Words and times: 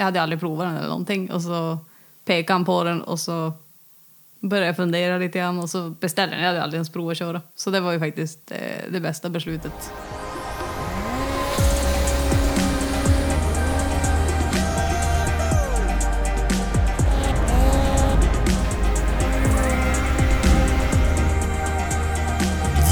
Jag 0.00 0.04
hade 0.04 0.22
aldrig 0.22 0.40
provat 0.40 0.66
den 0.66 0.76
eller 0.76 0.88
någonting. 0.88 1.30
Och 1.30 1.42
så 1.42 1.78
pekade 2.24 2.54
han 2.54 2.64
på 2.64 2.84
den 2.84 3.02
och 3.02 3.20
så 3.20 3.52
började 4.40 4.66
jag 4.66 4.76
fundera 4.76 5.18
lite 5.18 5.38
grann 5.38 5.58
och 5.58 5.70
så 5.70 5.90
beställde 5.90 6.34
den. 6.34 6.42
Jag 6.42 6.48
hade 6.48 6.62
aldrig 6.62 6.78
ens 6.78 6.90
provat 6.92 7.12
att 7.12 7.18
köra. 7.18 7.42
Så 7.54 7.70
det 7.70 7.80
var 7.80 7.92
ju 7.92 7.98
faktiskt 7.98 8.50
eh, 8.50 8.92
det 8.92 9.00
bästa 9.00 9.28
beslutet. 9.28 9.92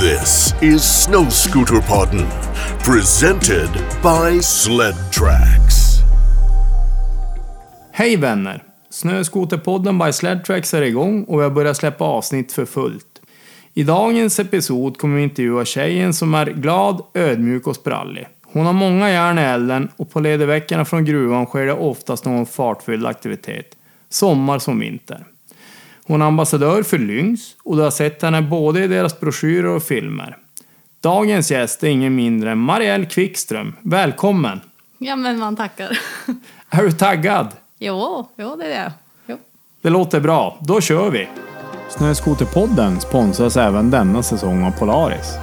This 0.00 0.54
is 0.62 1.04
Snow 1.04 1.30
Scooter 1.30 1.80
Podden, 1.80 2.26
presented 2.84 3.70
by 4.02 4.42
Sled 4.42 4.94
Tracks. 5.12 5.87
Hej 7.98 8.16
vänner! 8.16 8.62
Snöskoterpodden 8.90 9.98
by 9.98 10.12
Sledtracks 10.12 10.74
är 10.74 10.82
igång 10.82 11.24
och 11.24 11.38
vi 11.38 11.42
har 11.42 11.50
börjat 11.50 11.76
släppa 11.76 12.04
avsnitt 12.04 12.52
för 12.52 12.64
fullt. 12.64 13.20
I 13.74 13.82
dagens 13.82 14.38
episod 14.38 14.98
kommer 14.98 15.16
vi 15.16 15.22
intervjua 15.22 15.64
tjejen 15.64 16.14
som 16.14 16.34
är 16.34 16.46
glad, 16.46 17.02
ödmjuk 17.14 17.66
och 17.66 17.76
sprallig. 17.76 18.28
Hon 18.44 18.66
har 18.66 18.72
många 18.72 19.10
järn 19.10 19.38
i 19.38 19.42
elden 19.42 19.88
och 19.96 20.10
på 20.10 20.20
ledigveckorna 20.20 20.84
från 20.84 21.04
gruvan 21.04 21.46
sker 21.46 21.66
det 21.66 21.72
oftast 21.72 22.24
någon 22.24 22.46
fartfylld 22.46 23.06
aktivitet. 23.06 23.76
Sommar 24.08 24.58
som 24.58 24.80
vinter. 24.80 25.24
Hon 26.04 26.22
är 26.22 26.26
ambassadör 26.26 26.82
för 26.82 26.98
Lynx 26.98 27.40
och 27.62 27.76
du 27.76 27.82
har 27.82 27.90
sett 27.90 28.22
henne 28.22 28.42
både 28.42 28.84
i 28.84 28.88
deras 28.88 29.20
broschyrer 29.20 29.66
och 29.66 29.82
filmer. 29.82 30.36
Dagens 31.00 31.50
gäst 31.50 31.82
är 31.82 31.88
ingen 31.88 32.14
mindre 32.14 32.50
än 32.50 32.58
Marielle 32.58 33.06
Kvickström. 33.06 33.74
Välkommen! 33.82 34.60
Ja, 34.98 35.16
men 35.16 35.38
man 35.38 35.56
tackar. 35.56 35.98
Är 36.70 36.82
du 36.82 36.92
taggad? 36.92 37.48
Jo, 37.78 38.28
jo, 38.36 38.56
det 38.56 38.64
är 38.64 38.68
det. 38.68 38.92
Jo. 39.26 39.36
Det 39.82 39.90
låter 39.90 40.20
bra. 40.20 40.56
Då 40.60 40.80
kör 40.80 41.10
vi! 41.10 41.28
Snöskoterpodden 41.88 43.00
sponsras 43.00 43.56
även 43.56 43.90
denna 43.90 44.22
säsong 44.22 44.64
av 44.64 44.70
Polaris. 44.70 45.34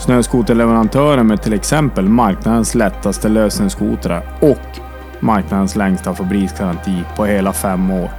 Snöskoterleverantören 0.00 1.26
med 1.26 1.42
till 1.42 1.52
exempel 1.52 2.04
marknadens 2.08 2.74
lättaste 2.74 3.28
lösenskotrar 3.28 4.38
och 4.40 4.80
marknadens 5.20 5.76
längsta 5.76 6.14
fabriksgaranti 6.14 7.04
på 7.16 7.24
hela 7.24 7.52
fem 7.52 7.90
år. 7.90 8.10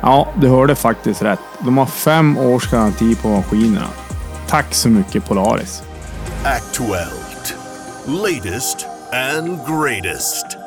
Ja, 0.00 0.28
du 0.40 0.48
hörde 0.48 0.74
faktiskt 0.74 1.22
rätt. 1.22 1.40
De 1.58 1.78
har 1.78 1.86
fem 1.86 2.38
års 2.38 2.70
garanti 2.70 3.16
på 3.16 3.28
maskinerna. 3.28 3.88
Tack 4.48 4.74
så 4.74 4.88
mycket 4.88 5.24
Polaris! 5.24 5.82
Actuelt. 6.44 7.54
Latest 8.06 8.86
and 9.12 9.58
greatest. 9.66 10.59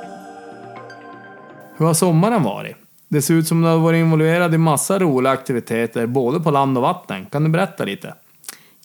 Hur 1.83 1.87
har 1.87 1.93
sommaren 1.93 2.43
varit? 2.43 2.75
Det 3.07 3.21
ser 3.21 3.33
ut 3.33 3.47
som 3.47 3.61
du 3.61 3.67
har 3.67 3.77
varit 3.77 3.97
involverad 3.99 4.53
i 4.53 4.57
massa 4.57 4.99
roliga 4.99 5.33
aktiviteter 5.33 6.05
både 6.05 6.39
på 6.39 6.51
land 6.51 6.77
och 6.77 6.81
vatten. 6.81 7.25
Kan 7.25 7.43
du 7.43 7.49
berätta 7.49 7.85
lite? 7.85 8.13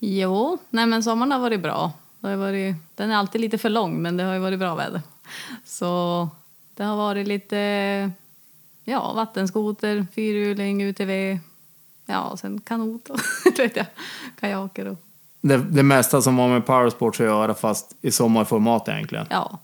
Jo, 0.01 0.59
nej 0.71 0.87
men 0.87 1.03
sommaren 1.03 1.33
har 1.33 1.39
varit 1.39 1.63
bra. 1.63 1.93
Det 2.21 2.29
har 2.29 2.37
varit, 2.37 2.77
den 2.95 3.11
är 3.11 3.17
alltid 3.17 3.41
lite 3.41 3.59
för 3.59 3.69
lång, 3.69 4.03
men 4.03 4.17
det 4.17 4.25
har 4.25 4.35
ju 4.35 4.39
varit 4.39 4.59
bra 4.59 4.75
väder. 4.75 5.03
Så 5.65 6.29
det 6.75 6.85
har 6.85 6.97
varit 6.97 7.29
lite 7.29 8.11
ja, 8.85 9.13
vattenskoter, 9.13 10.07
fyrhjuling, 10.15 10.83
UTV, 10.83 11.39
ja, 12.07 12.23
och 12.23 12.39
sen 12.39 12.61
kanot 12.61 13.11
och 13.11 13.19
vet 13.59 13.77
jag, 13.77 13.87
kajaker 14.41 14.87
och 14.87 14.99
Det, 15.41 15.57
det 15.57 15.83
mesta 15.83 16.23
som 16.23 16.39
har 16.39 16.49
med 16.49 16.67
powersports 16.67 17.21
att 17.21 17.27
göra 17.27 17.55
fast 17.55 17.97
i 18.01 18.11
sommarformat 18.11 18.89
egentligen. 18.89 19.27
ja. 19.31 19.59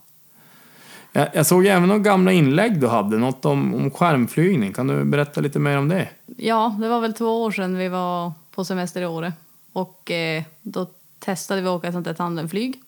Jag, 1.15 1.29
jag 1.33 1.45
såg 1.45 1.65
även 1.65 1.87
några 1.87 1.99
gamla 1.99 2.31
inlägg 2.31 2.79
du 2.79 2.87
hade, 2.87 3.17
något 3.17 3.45
om, 3.45 3.73
om 3.75 3.91
skärmflygning. 3.91 4.73
Kan 4.73 4.87
du 4.87 5.03
berätta 5.03 5.41
lite 5.41 5.59
mer 5.59 5.77
om 5.77 5.89
det? 5.89 6.09
Ja, 6.37 6.75
det 6.81 6.87
var 6.87 7.01
väl 7.01 7.13
två 7.13 7.43
år 7.43 7.51
sedan 7.51 7.77
vi 7.77 7.87
var 7.89 8.31
på 8.51 8.65
semester 8.65 9.01
i 9.01 9.05
Åre. 9.05 9.33
Och 9.73 10.11
eh, 10.11 10.43
då 10.61 10.87
testade 11.19 11.61
vi 11.61 11.67
att 11.67 11.71
åka 11.71 11.87
ett 11.87 11.93
sånt 11.93 12.05
där 12.05 12.13
tandemflyg. 12.13 12.81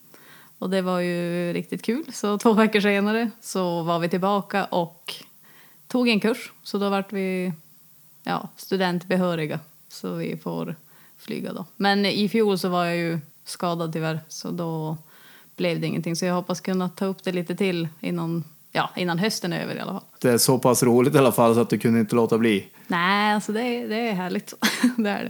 Och 0.60 0.70
det 0.70 0.82
var 0.82 1.00
ju 1.00 1.54
riktigt 1.54 1.82
kul. 1.82 2.04
Så 2.14 2.38
två 2.38 2.54
veckor 2.64 2.80
senare 2.80 3.32
så 3.42 3.84
var 3.84 4.00
vi 4.00 4.10
tillbaka 4.10 4.66
och 4.66 5.14
tog 5.88 6.10
en 6.10 6.20
kurs. 6.20 6.52
Så 6.64 6.78
då 6.78 6.90
vart 6.90 7.14
vi 7.14 7.54
ja, 8.24 8.50
studentbehöriga. 8.56 9.60
Så 9.90 10.14
vi 10.14 10.38
får 10.38 10.76
flyga 11.18 11.54
då. 11.54 11.66
Men 11.76 12.06
i 12.06 12.30
fjol 12.30 12.58
så 12.58 12.70
var 12.70 12.86
jag 12.86 12.98
ju 12.98 13.20
skadad 13.46 13.94
tyvärr. 13.94 14.20
Så 14.28 14.52
då 14.52 14.98
blev 15.58 15.80
det 15.80 15.88
ingenting. 15.88 16.16
Så 16.16 16.26
jag 16.26 16.34
hoppas 16.34 16.62
kunna 16.62 16.90
ta 16.90 17.06
upp 17.06 17.24
det 17.24 17.32
lite 17.32 17.56
till 17.56 17.88
innan, 18.00 18.44
ja, 18.72 18.90
innan 18.96 19.20
hösten 19.20 19.54
är 19.54 19.62
över 19.64 19.76
i 19.76 19.80
alla 19.80 19.92
fall. 19.92 20.04
Det 20.20 20.30
är 20.30 20.38
så 20.38 20.60
pass 20.60 20.84
roligt 20.84 21.16
i 21.16 21.18
alla 21.18 21.32
fall 21.32 21.56
så 21.56 21.62
att 21.62 21.70
du 21.70 21.78
kunde 21.80 22.00
inte 22.00 22.16
låta 22.16 22.38
bli. 22.38 22.68
Nej, 22.88 23.34
alltså 23.34 23.52
det, 23.52 23.62
är- 23.62 23.88
det 23.88 23.96
är 24.10 24.14
härligt. 24.14 24.54
det 24.98 25.10
är 25.10 25.24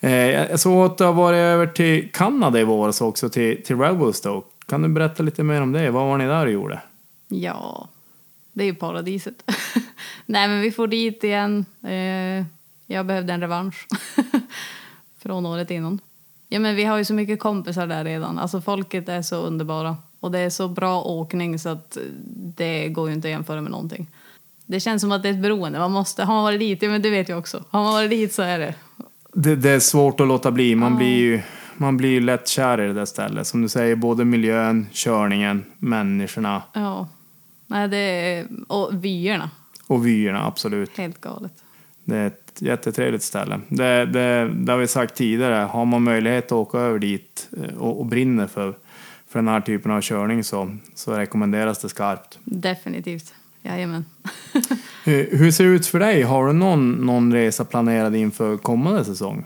det. 0.00 0.08
Eh, 0.08 0.50
jag 0.50 0.60
såg 0.60 0.86
att 0.86 0.98
du 0.98 1.04
har 1.04 1.12
varit 1.12 1.36
över 1.36 1.66
till 1.66 2.12
Kanada 2.12 2.60
i 2.60 2.64
våras 2.64 3.00
också, 3.00 3.28
till, 3.28 3.62
till 3.64 3.76
Revelstoke. 3.78 4.48
Kan 4.66 4.82
du 4.82 4.88
berätta 4.88 5.22
lite 5.22 5.42
mer 5.42 5.62
om 5.62 5.72
det? 5.72 5.90
Vad 5.90 6.06
var 6.06 6.18
ni 6.18 6.26
där 6.26 6.46
och 6.46 6.52
gjorde? 6.52 6.82
Ja, 7.28 7.88
det 8.52 8.62
är 8.62 8.66
ju 8.66 8.74
paradiset. 8.74 9.34
Nej, 10.26 10.48
men 10.48 10.60
vi 10.60 10.70
får 10.70 10.86
dit 10.86 11.24
igen. 11.24 11.64
Eh, 11.84 12.44
jag 12.86 13.06
behövde 13.06 13.32
en 13.32 13.40
revansch 13.40 13.86
från 15.22 15.46
året 15.46 15.70
innan. 15.70 15.98
Ja, 16.48 16.58
men 16.58 16.76
vi 16.76 16.84
har 16.84 16.98
ju 16.98 17.04
så 17.04 17.14
mycket 17.14 17.40
kompisar 17.40 17.86
där 17.86 18.04
redan. 18.04 18.38
Alltså 18.38 18.60
folket 18.60 19.08
är 19.08 19.22
så 19.22 19.36
underbara. 19.36 19.96
Och 20.20 20.30
det 20.30 20.38
är 20.38 20.50
så 20.50 20.68
bra 20.68 21.02
åkning 21.02 21.58
så 21.58 21.68
att 21.68 21.98
det 22.56 22.88
går 22.88 23.08
ju 23.08 23.14
inte 23.14 23.28
att 23.28 23.32
jämföra 23.32 23.60
med 23.60 23.70
någonting. 23.70 24.06
Det 24.66 24.80
känns 24.80 25.02
som 25.02 25.12
att 25.12 25.22
det 25.22 25.28
är 25.28 25.32
ett 25.32 25.42
beroende. 25.42 25.78
Man 25.78 25.92
måste, 25.92 26.24
har 26.24 26.34
man 26.34 26.42
varit 26.42 26.60
dit, 26.60 26.82
ja 26.82 26.88
men 26.88 27.02
det 27.02 27.10
vet 27.10 27.28
jag 27.28 27.38
också. 27.38 27.64
Har 27.70 27.82
man 27.82 27.92
varit 27.92 28.10
dit 28.10 28.32
så 28.32 28.42
är 28.42 28.58
det. 28.58 28.74
Det, 29.32 29.56
det 29.56 29.70
är 29.70 29.80
svårt 29.80 30.20
att 30.20 30.28
låta 30.28 30.50
bli. 30.50 30.74
Man 30.74 30.96
blir 30.96 31.18
ju 31.18 31.42
man 31.80 31.96
blir 31.96 32.10
ju 32.10 32.20
lätt 32.20 32.48
kär 32.48 32.80
i 32.80 32.86
det 32.86 32.92
där 32.92 33.04
stället. 33.04 33.46
Som 33.46 33.62
du 33.62 33.68
säger, 33.68 33.96
både 33.96 34.24
miljön, 34.24 34.86
körningen, 34.92 35.64
människorna 35.78 36.62
Ja. 36.72 37.08
Nej, 37.66 37.88
det 37.88 37.96
är, 37.96 38.46
och 38.68 39.04
vyerna. 39.04 39.50
och 39.86 40.06
vyerna, 40.06 40.46
absolut. 40.46 40.98
Helt 40.98 41.20
galet. 41.20 41.52
Det 42.08 42.16
är 42.16 42.26
ett 42.26 42.58
jättetrevligt 42.58 43.22
ställe. 43.22 43.60
Det, 43.68 44.06
det, 44.06 44.50
det 44.54 44.72
har 44.72 44.78
vi 44.78 44.86
sagt 44.86 45.14
tidigare, 45.14 45.54
har 45.54 45.84
man 45.84 46.02
möjlighet 46.02 46.44
att 46.46 46.52
åka 46.52 46.78
över 46.78 46.98
dit 46.98 47.48
eh, 47.56 47.74
och, 47.78 48.00
och 48.00 48.06
brinner 48.06 48.46
för, 48.46 48.74
för 49.28 49.38
den 49.38 49.48
här 49.48 49.60
typen 49.60 49.92
av 49.92 50.00
körning 50.00 50.44
så, 50.44 50.76
så 50.94 51.12
rekommenderas 51.12 51.78
det 51.78 51.88
skarpt. 51.88 52.38
Definitivt. 52.44 53.34
Jajamän. 53.62 54.04
Hur, 55.04 55.38
hur 55.38 55.50
ser 55.50 55.64
det 55.64 55.70
ut 55.70 55.86
för 55.86 55.98
dig? 55.98 56.22
Har 56.22 56.46
du 56.46 56.52
någon, 56.52 56.92
någon 56.92 57.32
resa 57.32 57.64
planerad 57.64 58.16
inför 58.16 58.56
kommande 58.56 59.04
säsong? 59.04 59.44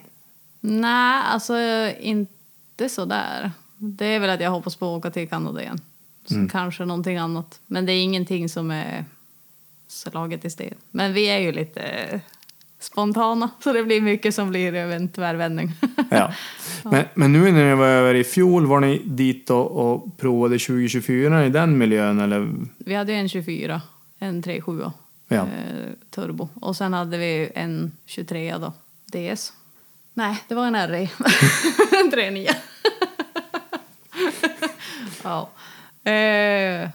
Nej, 0.60 1.22
alltså 1.24 1.54
inte 2.00 2.88
så 2.88 3.04
där. 3.04 3.50
Det 3.76 4.06
är 4.06 4.20
väl 4.20 4.30
att 4.30 4.40
jag 4.40 4.50
hoppas 4.50 4.76
på 4.76 4.86
att 4.86 4.98
åka 4.98 5.10
till 5.10 5.28
Kanada 5.28 5.62
igen. 5.62 5.80
Så 6.24 6.48
Kanske 6.50 6.84
någonting 6.84 7.16
annat. 7.16 7.60
Men 7.66 7.86
det 7.86 7.92
är 7.92 8.02
ingenting 8.02 8.48
som 8.48 8.70
är 8.70 9.04
slaget 9.88 10.44
i 10.44 10.50
sten. 10.50 10.74
Men 10.90 11.12
vi 11.12 11.24
är 11.28 11.38
ju 11.38 11.52
lite 11.52 12.20
spontana, 12.84 13.50
så 13.64 13.72
det 13.72 13.82
blir 13.84 14.00
mycket 14.00 14.34
som 14.34 14.50
blir 14.50 14.74
en 14.74 15.08
tvärvändning. 15.08 15.72
Ja. 16.10 16.32
Men, 16.84 17.04
men 17.14 17.32
nu 17.32 17.52
när 17.52 17.68
ni 17.70 17.74
var 17.74 17.86
över 17.86 18.14
i 18.14 18.24
fjol, 18.24 18.66
var 18.66 18.80
ni 18.80 18.98
dit 19.04 19.50
och, 19.50 19.70
och 19.92 20.18
provade 20.18 20.58
2024 20.58 21.46
i 21.46 21.48
den 21.48 21.78
miljön 21.78 22.20
eller? 22.20 22.48
vi 22.78 22.94
hade 22.94 23.12
en 23.12 23.28
24, 23.28 23.80
en 24.18 24.42
37 24.42 24.80
Ja. 25.28 25.36
eh, 25.36 25.46
turbo. 26.10 26.48
Och 26.54 26.76
sen 26.76 26.92
hade 26.92 27.18
vi 27.18 27.50
en 27.54 27.92
23 28.06 28.56
då, 28.58 28.72
DS. 29.12 29.52
Nej, 30.14 30.42
det 30.48 30.54
var 30.54 30.66
en 30.66 30.88
RE. 30.88 31.00
en 32.04 32.10
39. 32.10 32.48
ja. 35.22 35.50
Eh, 36.10 36.88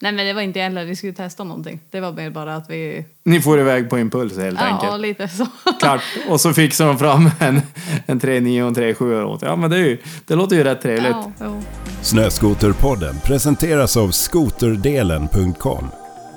nej 0.00 0.12
men 0.12 0.26
det 0.26 0.32
var 0.32 0.42
inte 0.42 0.60
heller, 0.60 0.84
vi 0.84 0.96
skulle 0.96 1.12
testa 1.12 1.44
någonting. 1.44 1.80
Det 1.90 2.00
var 2.00 2.12
mer 2.12 2.30
bara 2.30 2.56
att 2.56 2.70
vi... 2.70 3.04
Ni 3.24 3.40
får 3.40 3.60
iväg 3.60 3.90
på 3.90 3.98
impuls 3.98 4.38
helt 4.38 4.60
Ja, 4.60 4.66
enkelt. 4.66 5.00
lite 5.00 5.28
så. 5.28 5.46
Klart. 5.80 6.00
Och 6.28 6.40
så 6.40 6.52
fixar 6.52 6.86
de 6.86 6.98
fram 6.98 7.30
en, 7.40 7.60
en 8.06 8.20
3.9 8.20 8.62
och 8.62 8.68
en 8.68 8.74
3.7 8.74 9.22
åt. 9.22 9.42
Ja 9.42 9.56
men 9.56 9.70
det, 9.70 9.76
är 9.76 9.80
ju, 9.80 9.98
det 10.26 10.34
låter 10.34 10.56
ju 10.56 10.64
rätt 10.64 10.82
trevligt. 10.82 11.10
ja, 11.10 11.32
jo. 11.40 11.62
Snöskoterpodden 12.02 13.20
presenteras 13.24 13.96
av 13.96 14.10
skoterdelen.com. 14.10 15.88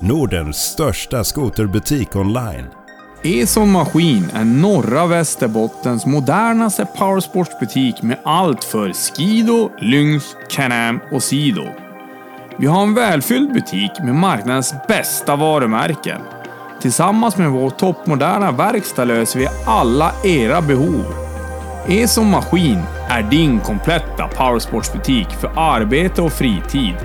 Nordens 0.01 0.57
största 0.57 1.24
skoterbutik 1.24 2.15
online. 2.15 2.65
Eson 3.24 3.71
Maskin 3.71 4.30
är 4.33 4.44
norra 4.44 5.06
Västerbottens 5.07 6.06
modernaste 6.06 6.86
powersportsbutik 6.86 8.01
med 8.01 8.19
allt 8.25 8.63
för 8.63 8.94
Skido, 8.94 9.69
Lynx, 9.80 10.25
Can-Am 10.50 11.00
och 11.12 11.24
Sido. 11.24 11.63
Vi 12.62 12.68
har 12.68 12.84
en 12.84 12.94
välfylld 12.94 13.54
butik 13.54 13.92
med 14.04 14.16
marknadens 14.16 14.74
bästa 14.88 15.36
varumärken. 15.36 16.22
Tillsammans 16.81 17.38
med 17.38 17.52
vår 17.52 17.69
toppmoderna 17.69 18.52
verkstad 18.52 19.06
löser 19.06 19.40
vi 19.40 19.48
alla 19.66 20.12
era 20.24 20.62
behov. 20.62 21.06
Eson 21.88 22.30
Maskin 22.30 22.80
är 23.10 23.24
din 23.24 23.60
kompletta 23.60 24.28
powersportsbutik 24.28 25.28
för 25.30 25.52
arbete 25.56 26.22
och 26.22 26.34
fritid. 26.34 26.96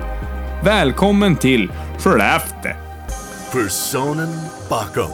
Välkommen 0.63 1.35
till 1.35 1.71
Skellefteå! 1.99 2.73
Personen 3.51 4.39
bakom. 4.69 5.11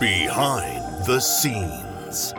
Behind 0.00 1.06
the 1.06 1.20
scenes. 1.20 2.34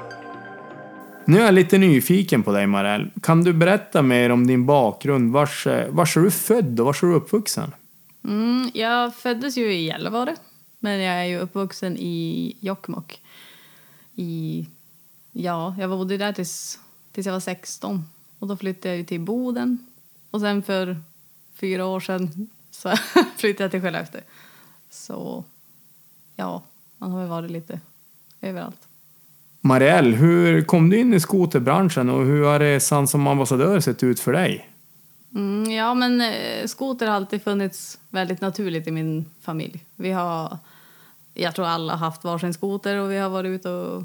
Nu 1.26 1.40
är 1.40 1.46
jag 1.46 1.54
lite 1.54 1.78
nyfiken 1.78 2.44
på 2.44 2.52
dig 2.52 2.68
Marell. 2.68 3.12
Kan 3.22 3.44
du 3.44 3.54
berätta 3.54 4.02
mer 4.02 4.30
om 4.30 4.48
din 4.48 4.66
bakgrund? 4.66 5.34
Vars, 5.34 5.68
eh, 5.68 5.90
vars 5.90 6.18
är 6.18 6.22
du 6.22 6.32
född 6.32 6.80
och 6.80 6.86
vars 6.86 7.04
är 7.04 7.08
du 7.08 7.14
uppvuxen? 7.14 7.72
Mm, 8.24 8.72
jag 8.74 9.16
föddes 9.16 9.58
ju 9.58 9.74
i 9.74 9.86
Gällivare, 9.86 10.36
men 10.80 11.00
jag 11.00 11.16
är 11.16 11.24
ju 11.24 11.40
uppvuxen 11.40 11.98
i 11.98 12.58
Jokkmokk. 12.60 13.22
I, 14.16 14.68
ja, 15.32 15.76
jag 15.80 15.90
bodde 15.90 16.18
där 16.18 16.34
tills, 16.34 16.80
tills 17.12 17.28
jag 17.28 17.34
var 17.34 17.40
16. 17.40 18.06
Och 18.40 18.48
då 18.48 18.58
flyttade 18.58 18.98
jag 18.98 19.08
till 19.08 19.22
Boden. 19.22 19.88
Och 20.32 20.42
sen 20.42 20.64
för 20.64 20.98
fyra 21.56 21.86
år 21.86 22.00
sedan 22.00 22.50
så 22.72 22.96
flyttade 23.38 23.64
jag 23.64 23.72
till 23.72 23.82
Skellefteå. 23.82 24.22
Så 24.90 25.44
ja, 26.36 26.64
man 26.98 27.12
har 27.12 27.20
väl 27.20 27.30
varit 27.30 27.52
lite 27.52 27.80
överallt. 28.42 28.88
Marielle, 29.66 30.16
hur 30.16 30.62
kom 30.62 30.90
du 30.90 31.00
in 31.00 31.14
i 31.14 31.20
skoterbranschen 31.20 32.10
och 32.10 32.26
hur 32.26 32.46
har 32.46 32.60
resan 32.60 33.08
som 33.08 33.28
ambassadör 33.28 33.80
sett 33.80 34.04
ut 34.04 34.20
för 34.20 34.34
dig? 34.34 34.70
Mm, 35.36 35.72
ja, 35.72 35.94
men 35.94 36.22
eh, 36.22 36.66
skoter 36.66 37.08
har 37.08 37.16
alltid 37.16 37.44
funnits 37.44 38.00
väldigt 38.10 38.42
naturligt 38.42 38.88
i 38.88 38.92
min 38.92 39.26
familj. 39.42 39.86
Vi 39.96 40.12
har, 40.12 40.58
jag 41.34 41.56
tror 41.56 41.66
alla 41.66 41.94
har 41.94 42.06
haft 42.06 42.24
varsin 42.24 42.54
skoter 42.54 42.98
och 42.98 43.12
vi 43.12 43.18
har 43.18 43.30
varit 43.30 43.50
ute 43.50 43.70
och... 43.70 44.04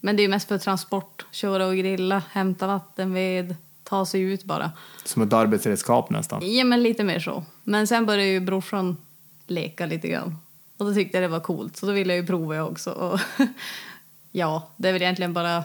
Men 0.00 0.16
det 0.16 0.22
är 0.22 0.28
mest 0.28 0.48
för 0.48 0.58
transport, 0.58 1.26
köra 1.30 1.66
och 1.66 1.76
grilla, 1.76 2.22
hämta 2.30 2.66
vattenved, 2.66 3.56
ta 3.84 4.06
sig 4.06 4.20
ut 4.20 4.44
bara. 4.44 4.70
Som 5.04 5.22
ett 5.22 5.32
arbetsredskap 5.32 6.10
nästan. 6.10 6.56
Ja, 6.56 6.64
men 6.64 6.82
lite 6.82 7.04
mer 7.04 7.20
så. 7.20 7.44
Men 7.64 7.86
sen 7.86 8.06
började 8.06 8.30
ju 8.30 8.40
brorsan 8.40 8.96
leka 9.46 9.86
lite 9.86 10.08
grann. 10.08 10.36
Och 10.76 10.86
då 10.86 10.94
tyckte 10.94 11.16
jag 11.16 11.24
det 11.24 11.28
var 11.28 11.40
coolt, 11.40 11.76
så 11.76 11.86
då 11.86 11.92
ville 11.92 12.12
jag 12.12 12.20
ju 12.20 12.26
prova 12.26 12.56
jag 12.56 12.68
också. 12.68 12.90
Och 12.90 13.20
ja, 14.32 14.70
det 14.76 14.88
är 14.88 14.92
väl 14.92 15.02
egentligen 15.02 15.32
bara... 15.32 15.64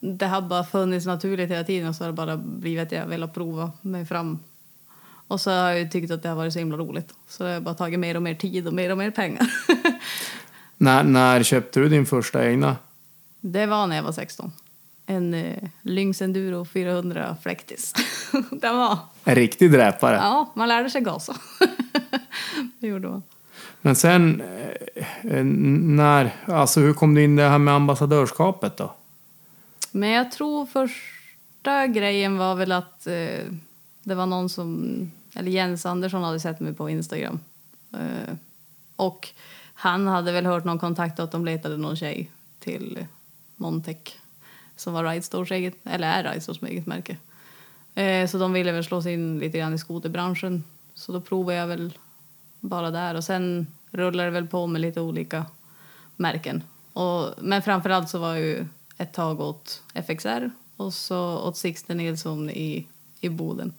Det 0.00 0.26
har 0.26 0.42
bara 0.42 0.64
funnits 0.64 1.06
naturligt 1.06 1.50
hela 1.50 1.64
tiden 1.64 1.88
och 1.88 1.94
så 1.96 2.04
har 2.04 2.08
det 2.08 2.16
bara 2.16 2.36
blivit 2.36 2.82
att 2.82 2.92
jag 2.92 3.06
velat 3.06 3.34
prova 3.34 3.72
mig 3.82 4.06
fram. 4.06 4.38
Och 5.28 5.40
så 5.40 5.50
har 5.50 5.68
jag 5.68 5.78
ju 5.78 5.88
tyckt 5.88 6.10
att 6.10 6.22
det 6.22 6.28
har 6.28 6.36
varit 6.36 6.52
så 6.52 6.58
himla 6.58 6.76
roligt. 6.76 7.14
Så 7.28 7.44
det 7.44 7.52
har 7.52 7.60
bara 7.60 7.74
tagit 7.74 8.00
mer 8.00 8.14
och 8.14 8.22
mer 8.22 8.34
tid 8.34 8.66
och 8.66 8.74
mer 8.74 8.90
och 8.90 8.98
mer 8.98 9.10
pengar. 9.10 9.52
När, 10.76 11.02
när 11.02 11.42
köpte 11.42 11.80
du 11.80 11.88
din 11.88 12.06
första 12.06 12.46
egna? 12.46 12.76
det 13.40 13.66
var 13.66 13.86
när 13.86 13.96
jag 13.96 14.02
var 14.02 14.12
16. 14.12 14.52
En 15.06 15.34
eh, 15.34 15.68
Lynx 15.82 16.22
Enduro 16.22 16.64
400 16.64 17.36
Flektis. 17.42 17.94
Den 18.50 18.76
var... 18.76 18.98
En 19.24 19.34
riktig 19.34 19.72
dräpare. 19.72 20.16
Ja, 20.16 20.52
man 20.54 20.68
lärde 20.68 20.90
sig 20.90 21.00
gasa. 21.00 21.36
det 22.80 22.86
gjorde 22.86 23.08
man. 23.08 23.22
Men 23.88 23.96
sen, 23.96 24.40
eh, 24.40 25.32
eh, 25.32 25.44
när, 25.44 26.34
alltså 26.46 26.80
hur 26.80 26.94
kom 26.94 27.14
du 27.14 27.24
in 27.24 27.36
det 27.36 27.48
här 27.48 27.58
med 27.58 27.74
ambassadörskapet 27.74 28.76
då? 28.76 28.94
Men 29.90 30.10
jag 30.10 30.32
tror 30.32 30.66
första 30.66 31.86
grejen 31.86 32.38
var 32.38 32.54
väl 32.54 32.72
att 32.72 33.06
eh, 33.06 33.44
det 34.02 34.14
var 34.14 34.26
någon 34.26 34.48
som, 34.48 35.00
eller 35.34 35.50
Jens 35.50 35.86
Andersson 35.86 36.22
hade 36.22 36.40
sett 36.40 36.60
mig 36.60 36.74
på 36.74 36.90
Instagram. 36.90 37.40
Eh, 37.92 38.34
och 38.96 39.28
han 39.74 40.06
hade 40.06 40.32
väl 40.32 40.46
hört 40.46 40.64
någon 40.64 40.78
kontakt 40.78 41.20
att 41.20 41.32
de 41.32 41.44
letade 41.44 41.76
någon 41.76 41.96
tjej 41.96 42.30
till 42.58 43.06
Montec 43.56 43.98
som 44.76 44.92
var 44.92 45.04
Ridestores 45.04 45.50
eget, 45.50 45.74
eller 45.84 46.08
är 46.08 46.30
Ridestores 46.30 46.62
eget 46.62 46.86
märke. 46.86 47.16
Eh, 47.94 48.28
så 48.28 48.38
de 48.38 48.52
ville 48.52 48.72
väl 48.72 48.84
slå 48.84 49.02
sig 49.02 49.12
in 49.12 49.38
lite 49.38 49.58
grann 49.58 49.74
i 49.74 49.78
skoterbranschen. 49.78 50.64
Så 50.94 51.12
då 51.12 51.20
provade 51.20 51.58
jag 51.58 51.66
väl 51.66 51.98
bara 52.60 52.90
där 52.90 53.14
och 53.14 53.24
sen 53.24 53.66
rullade 53.90 54.28
det 54.28 54.32
väl 54.32 54.46
på 54.46 54.66
med 54.66 54.80
lite 54.80 55.00
olika 55.00 55.46
märken. 56.16 56.62
Och, 56.92 57.34
men 57.38 57.62
framförallt 57.62 58.08
så 58.08 58.18
var 58.18 58.34
jag 58.34 58.40
ju 58.40 58.66
ett 58.98 59.12
tag 59.12 59.40
åt 59.40 59.82
FXR 59.94 60.50
och 60.76 60.94
så 60.94 61.38
åt 61.38 61.56
Sixten 61.56 61.96
Nilsson 61.96 62.50
i, 62.50 62.86
i 63.20 63.28
Boden. 63.28 63.72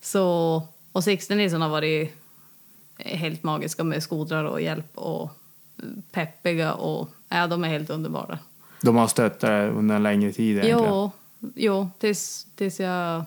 Så, 0.00 0.62
och 0.92 1.04
Sixten 1.04 1.38
Nilsson 1.38 1.62
har 1.62 1.68
varit 1.68 2.14
helt 2.96 3.42
magiska 3.42 3.84
med 3.84 4.02
skotrar 4.02 4.44
och 4.44 4.60
hjälp 4.60 4.90
och 4.94 5.30
peppiga 6.10 6.74
och 6.74 7.08
ja, 7.28 7.46
de 7.46 7.64
är 7.64 7.68
helt 7.68 7.90
underbara. 7.90 8.38
De 8.82 8.96
har 8.96 9.06
stött 9.06 9.40
dig 9.40 9.68
under 9.68 9.96
en 9.96 10.02
längre 10.02 10.32
tid 10.32 10.56
egentligen. 10.56 10.84
Jo, 10.84 11.10
jo 11.54 11.90
tills, 11.98 12.46
tills 12.54 12.80
jag... 12.80 13.24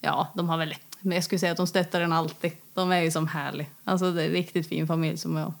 Ja, 0.00 0.28
de 0.34 0.48
har 0.48 0.58
väl... 0.58 0.74
Men 1.06 1.14
jag 1.14 1.24
skulle 1.24 1.38
säga 1.38 1.52
att 1.52 1.56
de 1.56 1.66
stöttar 1.66 2.00
den 2.00 2.12
alltid. 2.12 2.52
De 2.74 2.92
är 2.92 3.00
ju 3.00 3.10
som 3.10 3.28
härlig. 3.28 3.70
Alltså 3.84 4.12
det 4.12 4.22
är 4.22 4.26
en 4.26 4.32
riktigt 4.32 4.68
fin 4.68 4.86
familj 4.86 5.16
som 5.16 5.36
har 5.36 5.52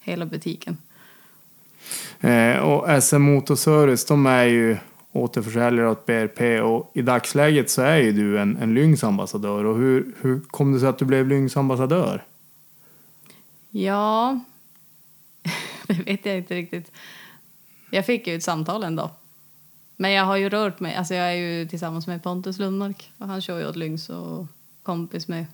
hela 0.00 0.26
butiken. 0.26 0.76
Eh, 2.20 2.56
och 2.56 3.02
SM 3.02 3.20
Motorservice, 3.20 4.04
de 4.04 4.26
är 4.26 4.44
ju 4.44 4.76
återförsäljare 5.12 5.90
åt 5.90 6.06
BRP 6.06 6.60
och 6.62 6.90
i 6.94 7.02
dagsläget 7.02 7.70
så 7.70 7.82
är 7.82 7.96
ju 7.96 8.12
du 8.12 8.40
en, 8.40 8.56
en 8.56 8.74
Lynx 8.74 9.04
ambassadör. 9.04 9.64
Och 9.64 9.76
hur, 9.76 10.12
hur 10.20 10.40
kom 10.40 10.72
det 10.72 10.80
sig 10.80 10.88
att 10.88 10.98
du 10.98 11.04
blev 11.04 11.28
Lynx 11.28 11.56
ambassadör? 11.56 12.24
Ja, 13.70 14.40
det 15.86 15.94
vet 15.94 16.26
jag 16.26 16.36
inte 16.36 16.54
riktigt. 16.54 16.92
Jag 17.90 18.06
fick 18.06 18.26
ju 18.26 18.36
ett 18.36 18.44
samtal 18.44 18.84
en 18.84 18.96
dag. 18.96 19.10
Men 19.96 20.12
jag 20.12 20.24
har 20.24 20.36
ju 20.36 20.48
rört 20.48 20.80
mig. 20.80 20.94
Alltså 20.94 21.14
jag 21.14 21.26
är 21.26 21.36
ju 21.36 21.68
tillsammans 21.68 22.06
med 22.06 22.22
Pontus 22.22 22.58
Lundmark. 22.58 23.10
Och 23.18 23.28
han 23.28 23.40
kör 23.40 23.58
ju 23.58 23.68
åt 23.68 23.76
Lynx 23.76 24.08
och 24.08 24.46
kompis 24.86 25.28
med 25.28 25.46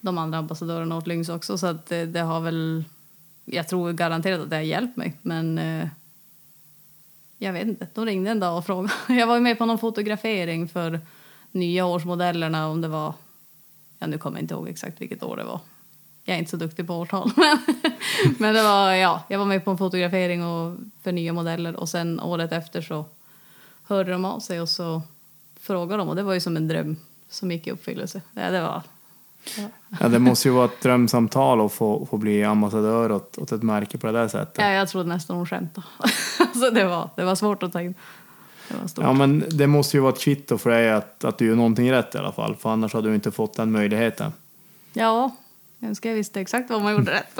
de 0.00 0.18
andra 0.18 0.38
ambassadörerna 0.38 0.96
åt 0.96 1.06
Lynx 1.06 1.28
också. 1.28 1.58
Så 1.58 1.66
att 1.66 1.86
det, 1.86 2.06
det 2.06 2.20
har 2.20 2.40
väl... 2.40 2.84
Jag 3.44 3.68
tror 3.68 3.92
garanterat 3.92 4.40
att 4.40 4.50
det 4.50 4.56
har 4.56 4.62
hjälpt 4.62 4.96
mig. 4.96 5.14
Men 5.22 5.58
eh, 5.58 5.88
jag 7.38 7.52
vet 7.52 7.68
inte. 7.68 7.86
De 7.94 8.06
ringde 8.06 8.30
en 8.30 8.40
dag 8.40 8.58
och 8.58 8.66
frågade. 8.66 8.94
Jag 9.08 9.26
var 9.26 9.34
ju 9.34 9.40
med 9.40 9.58
på 9.58 9.66
någon 9.66 9.78
fotografering 9.78 10.68
för 10.68 11.00
nya 11.52 11.86
årsmodellerna. 11.86 12.68
Om 12.68 12.80
det 12.80 12.88
var... 12.88 13.14
Ja, 13.98 14.06
nu 14.06 14.18
kommer 14.18 14.38
jag 14.38 14.42
inte 14.42 14.54
ihåg 14.54 14.68
exakt 14.68 15.00
vilket 15.00 15.22
år 15.22 15.36
det 15.36 15.44
var. 15.44 15.60
Jag 16.24 16.34
är 16.34 16.38
inte 16.38 16.50
så 16.50 16.56
duktig 16.56 16.86
på 16.86 16.94
årtal. 16.94 17.30
Men 18.38 18.54
det 18.54 18.62
var, 18.62 18.92
ja, 18.92 19.24
jag 19.28 19.38
var 19.38 19.46
med 19.46 19.64
på 19.64 19.70
en 19.70 19.78
fotografering 19.78 20.44
och, 20.44 20.76
för 21.02 21.12
nya 21.12 21.32
modeller 21.32 21.76
och 21.76 21.88
sen 21.88 22.20
året 22.20 22.52
efter 22.52 22.82
så 22.82 23.04
hörde 23.82 24.12
de 24.12 24.24
av 24.24 24.40
sig 24.40 24.60
och 24.60 24.68
så 24.68 25.02
frågade 25.60 26.02
de 26.02 26.08
och 26.08 26.16
det 26.16 26.22
var 26.22 26.34
ju 26.34 26.40
som 26.40 26.56
en 26.56 26.68
dröm 26.68 26.96
som 27.28 27.50
gick 27.50 27.66
i 27.66 27.70
uppfyllelse. 27.70 28.22
Ja, 28.34 28.50
det 28.50 28.60
var... 28.60 28.82
Ja. 29.58 29.68
Ja, 30.00 30.08
det 30.08 30.18
måste 30.18 30.48
ju 30.48 30.54
vara 30.54 30.64
ett 30.64 30.80
drömsamtal 30.82 31.60
att 31.60 31.72
få, 31.72 32.06
få 32.06 32.16
bli 32.16 32.44
ambassadör 32.44 33.12
åt, 33.12 33.38
åt 33.38 33.52
ett 33.52 33.62
märke 33.62 33.98
på 33.98 34.06
det 34.06 34.12
där 34.12 34.28
sättet. 34.28 34.58
Ja, 34.58 34.70
jag 34.70 34.88
trodde 34.88 35.08
nästan 35.08 35.36
hon 35.36 35.46
skämtade. 35.46 35.86
alltså 36.38 36.70
det, 36.70 36.84
var, 36.84 37.10
det 37.16 37.24
var 37.24 37.34
svårt 37.34 37.62
att 37.62 37.72
ta 37.72 37.82
in. 37.82 37.94
Ja, 38.96 39.12
men 39.12 39.44
det 39.50 39.66
måste 39.66 39.96
ju 39.96 40.00
vara 40.00 40.12
ett 40.12 40.20
kvitto 40.20 40.58
för 40.58 40.70
dig 40.70 40.90
att, 40.90 41.24
att 41.24 41.38
du 41.38 41.46
gör 41.46 41.56
någonting 41.56 41.92
rätt 41.92 42.14
i 42.14 42.18
alla 42.18 42.32
fall. 42.32 42.56
För 42.56 42.70
annars 42.70 42.94
hade 42.94 43.08
du 43.08 43.14
inte 43.14 43.30
fått 43.30 43.54
den 43.54 43.72
möjligheten. 43.72 44.32
Ja, 44.92 45.36
jag 45.78 45.88
önskar 45.88 46.10
jag 46.10 46.16
visste 46.16 46.40
exakt 46.40 46.70
vad 46.70 46.82
man 46.82 46.92
gjorde 46.92 47.12
rätt. 47.12 47.38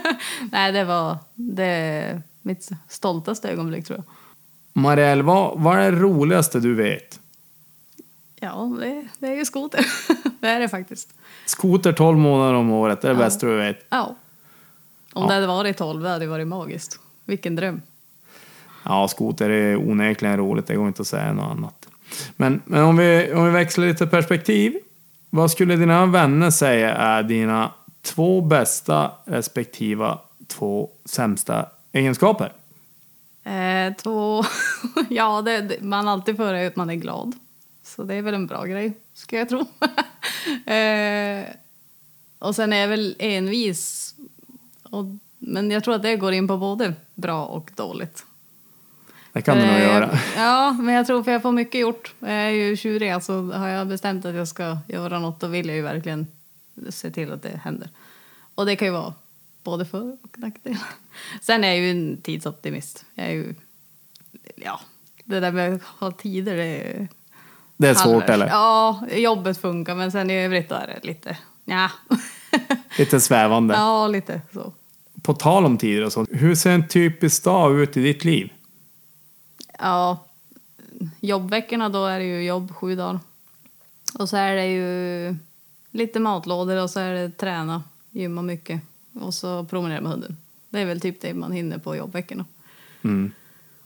Nej, 0.52 0.72
det 0.72 0.84
var 0.84 1.18
det 1.34 2.22
mitt 2.42 2.70
stoltaste 2.88 3.50
ögonblick 3.50 3.86
tror 3.86 3.98
jag. 3.98 4.04
Marielle, 4.82 5.22
vad, 5.22 5.60
vad 5.60 5.78
är 5.78 5.92
det 5.92 5.98
roligaste 5.98 6.60
du 6.60 6.74
vet? 6.74 7.20
Ja, 8.44 8.76
det, 8.80 9.06
det 9.18 9.26
är 9.26 9.34
ju 9.36 9.44
skoter. 9.44 9.86
det 10.40 10.48
är 10.48 10.60
det 10.60 10.68
faktiskt. 10.68 11.14
Skoter 11.46 11.92
12 11.92 12.18
månader 12.18 12.54
om 12.54 12.70
året, 12.70 13.00
det 13.00 13.08
är 13.08 13.14
det 13.14 13.20
Ja. 13.20 13.24
bästa 13.24 13.46
du 13.46 13.56
vet. 13.56 13.86
Ja. 13.90 14.14
Om 15.12 15.22
Ja. 15.22 15.28
det 15.28 15.34
hade 15.34 15.46
varit 15.46 15.76
12 15.76 16.02
det 16.02 16.08
hade 16.08 16.24
det 16.24 16.30
varit 16.30 16.46
magiskt. 16.48 16.98
Vilken 17.24 17.56
dröm. 17.56 17.82
Ja, 18.84 19.08
skoter 19.08 19.50
är 19.50 19.76
onekligen 19.76 20.36
roligt, 20.36 20.66
det 20.66 20.74
går 20.76 20.86
inte 20.86 21.02
att 21.02 21.08
säga 21.08 21.32
något 21.32 21.50
annat. 21.50 21.88
Men, 22.36 22.62
men 22.64 22.84
om, 22.84 22.96
vi, 22.96 23.32
om 23.34 23.44
vi 23.44 23.50
växlar 23.50 23.86
lite 23.86 24.06
perspektiv. 24.06 24.74
Vad 25.30 25.50
skulle 25.50 25.76
dina 25.76 26.06
vänner 26.06 26.50
säga 26.50 26.94
är 26.94 27.22
dina 27.22 27.70
två 28.02 28.40
bästa 28.40 29.10
respektiva 29.24 30.18
två 30.46 30.90
sämsta 31.04 31.66
egenskaper? 31.92 32.52
Eh, 33.44 33.94
två... 34.02 34.44
ja, 35.08 35.42
det, 35.42 35.82
man 35.82 36.08
alltid 36.08 36.36
får 36.36 36.54
att 36.54 36.76
man 36.76 36.90
är 36.90 36.94
glad. 36.94 37.32
Så 37.96 38.02
det 38.04 38.14
är 38.14 38.22
väl 38.22 38.34
en 38.34 38.46
bra 38.46 38.64
grej, 38.64 38.92
ska 39.14 39.38
jag 39.38 39.48
tro. 39.48 39.60
eh, 40.72 41.44
och 42.38 42.56
sen 42.56 42.72
är 42.72 42.76
jag 42.76 42.88
väl 42.88 43.16
envis. 43.18 44.14
Och, 44.82 45.04
men 45.38 45.70
jag 45.70 45.84
tror 45.84 45.94
att 45.94 46.02
det 46.02 46.16
går 46.16 46.32
in 46.32 46.48
på 46.48 46.56
både 46.56 46.94
bra 47.14 47.46
och 47.46 47.70
dåligt. 47.76 48.24
Det 49.32 49.42
kan 49.42 49.56
du 49.56 49.66
nog 49.66 49.74
Eh, 49.74 49.82
göra. 49.82 50.18
Ja, 50.36 50.72
men 50.72 50.94
jag 50.94 51.06
tror 51.06 51.22
för 51.22 51.32
jag 51.32 51.42
får 51.42 51.52
mycket 51.52 51.80
gjort. 51.80 52.14
Jag 52.18 52.30
är 52.30 52.50
ju 52.50 52.76
tjurig, 52.76 53.10
alltså 53.10 53.42
har 53.42 53.68
jag 53.68 53.86
bestämt 53.86 54.24
att 54.24 54.34
jag 54.34 54.48
ska 54.48 54.78
göra 54.88 55.18
något 55.18 55.40
då 55.40 55.46
vill 55.46 55.66
jag 55.66 55.76
ju 55.76 55.82
verkligen 55.82 56.26
se 56.90 57.10
till 57.10 57.32
att 57.32 57.42
det 57.42 57.60
händer. 57.64 57.88
Och 58.54 58.66
det 58.66 58.76
kan 58.76 58.88
ju 58.88 58.92
vara 58.92 59.14
både 59.62 59.84
för 59.84 60.16
och 60.22 60.38
nackdel. 60.38 60.76
Sen 61.40 61.64
är 61.64 61.68
jag 61.68 61.78
ju 61.78 61.90
en 61.90 62.20
tidsoptimist. 62.22 63.04
Jag 63.14 63.26
är 63.26 63.32
ju, 63.32 63.54
ja, 64.56 64.80
det 65.24 65.40
där 65.40 65.52
med 65.52 65.74
att 65.74 65.82
ha 65.82 66.10
tider 66.10 66.56
det 66.56 66.64
är 66.64 67.08
Det 67.76 67.88
är 67.88 67.94
svårt 67.94 68.28
eller? 68.28 68.46
Ja, 68.46 69.00
jobbet 69.12 69.58
funkar 69.58 69.94
men 69.94 70.12
sen 70.12 70.30
i 70.30 70.34
övrigt 70.34 70.68
då 70.68 70.74
är 70.74 70.86
det 70.86 71.06
lite, 71.06 71.36
ja. 71.64 71.90
Lite 72.98 73.20
svävande. 73.20 73.74
Ja, 73.74 74.08
lite 74.08 74.40
så. 74.54 74.72
På 75.22 75.34
tal 75.34 75.64
om 75.64 75.78
tider 75.78 76.04
och 76.04 76.12
sånt. 76.12 76.28
Hur 76.32 76.54
ser 76.54 76.70
en 76.70 76.88
typisk 76.88 77.44
dag 77.44 77.80
ut 77.80 77.96
i 77.96 78.02
ditt 78.02 78.24
liv? 78.24 78.52
Ja, 79.78 80.26
jobbveckorna 81.20 81.88
då 81.88 82.06
är 82.06 82.18
det 82.18 82.24
ju 82.24 82.44
jobb 82.44 82.74
sju 82.74 82.96
dagar. 82.96 83.20
Och 84.18 84.28
så 84.28 84.36
är 84.36 84.54
det 84.54 84.66
ju 84.66 85.36
lite 85.90 86.20
matlådor 86.20 86.82
och 86.82 86.90
så 86.90 87.00
är 87.00 87.12
det 87.14 87.30
träna, 87.30 87.82
gymma 88.10 88.42
mycket 88.42 88.80
och 89.20 89.34
så 89.34 89.64
promenera 89.64 90.00
med 90.00 90.10
hunden. 90.10 90.36
Det 90.68 90.80
är 90.80 90.86
väl 90.86 91.00
typ 91.00 91.20
det 91.20 91.34
man 91.34 91.52
hinner 91.52 91.78
på 91.78 91.96
jobbveckorna. 91.96 92.44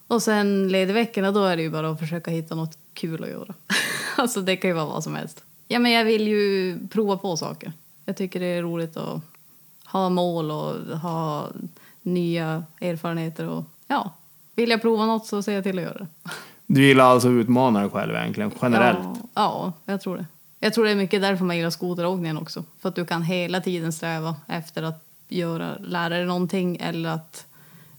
Och 0.07 0.23
sen 0.23 0.69
ledigveckorna 0.69 1.33
då 1.33 1.45
är 1.45 1.57
det 1.57 1.63
ju 1.63 1.71
bara 1.71 1.91
att 1.91 1.99
försöka 1.99 2.31
hitta 2.31 2.55
något 2.55 2.79
kul 2.97 3.25
att 3.25 3.31
göra. 3.31 3.55
alltså 4.17 4.41
det 4.41 4.57
kan 4.57 4.71
ju 4.71 4.75
vara 4.75 4.87
vad 4.87 5.05
som 5.05 5.15
helst. 5.15 5.45
Ja 5.69 5.79
men 5.79 5.93
jag 5.93 6.05
vill 6.05 6.29
ju 6.29 6.79
prova 6.89 7.17
på 7.17 7.37
saker. 7.37 7.73
Jag 8.05 8.17
tycker 8.17 8.41
det 8.41 8.47
är 8.47 8.63
roligt 8.63 8.97
att 8.97 9.23
ha 9.85 10.09
mål 10.09 10.51
och 10.51 10.99
ha 10.99 11.49
nya 12.03 12.65
erfarenheter 12.81 13.49
och 13.49 13.65
ja, 13.87 14.15
vill 14.55 14.71
jag 14.71 14.83
prova 14.83 15.07
något 15.07 15.27
så 15.27 15.43
ser 15.43 15.53
jag 15.53 15.65
till 15.65 15.79
att 15.79 15.85
göra 15.85 15.99
det. 15.99 16.07
Du 16.69 16.87
gillar 16.87 17.05
alltså 17.05 17.29
att 17.29 17.33
utmana 17.33 17.81
dig 17.81 17.91
själv 17.91 18.15
egentligen, 18.15 18.51
generellt? 18.63 18.99
Ja, 18.99 19.29
ja, 19.35 19.73
jag 19.85 20.01
tror 20.01 20.17
det. 20.17 20.27
Jag 20.61 20.75
tror 20.75 20.85
det 20.85 20.91
är 20.91 20.97
mycket 20.97 21.23
därför 21.23 21.45
man 21.45 21.57
gillar 21.57 21.71
skoteråkningen 21.71 22.39
också. 22.39 22.65
För 22.81 22.89
att 22.89 22.95
du 22.95 23.05
kan 23.05 23.23
hela 23.23 23.61
tiden 23.61 23.93
sträva 23.93 24.37
efter 24.49 24.83
att 24.83 25.05
göra, 25.29 25.77
lära 25.81 26.09
dig 26.09 26.27
någonting 26.27 26.77
eller 26.77 27.09
att 27.09 27.46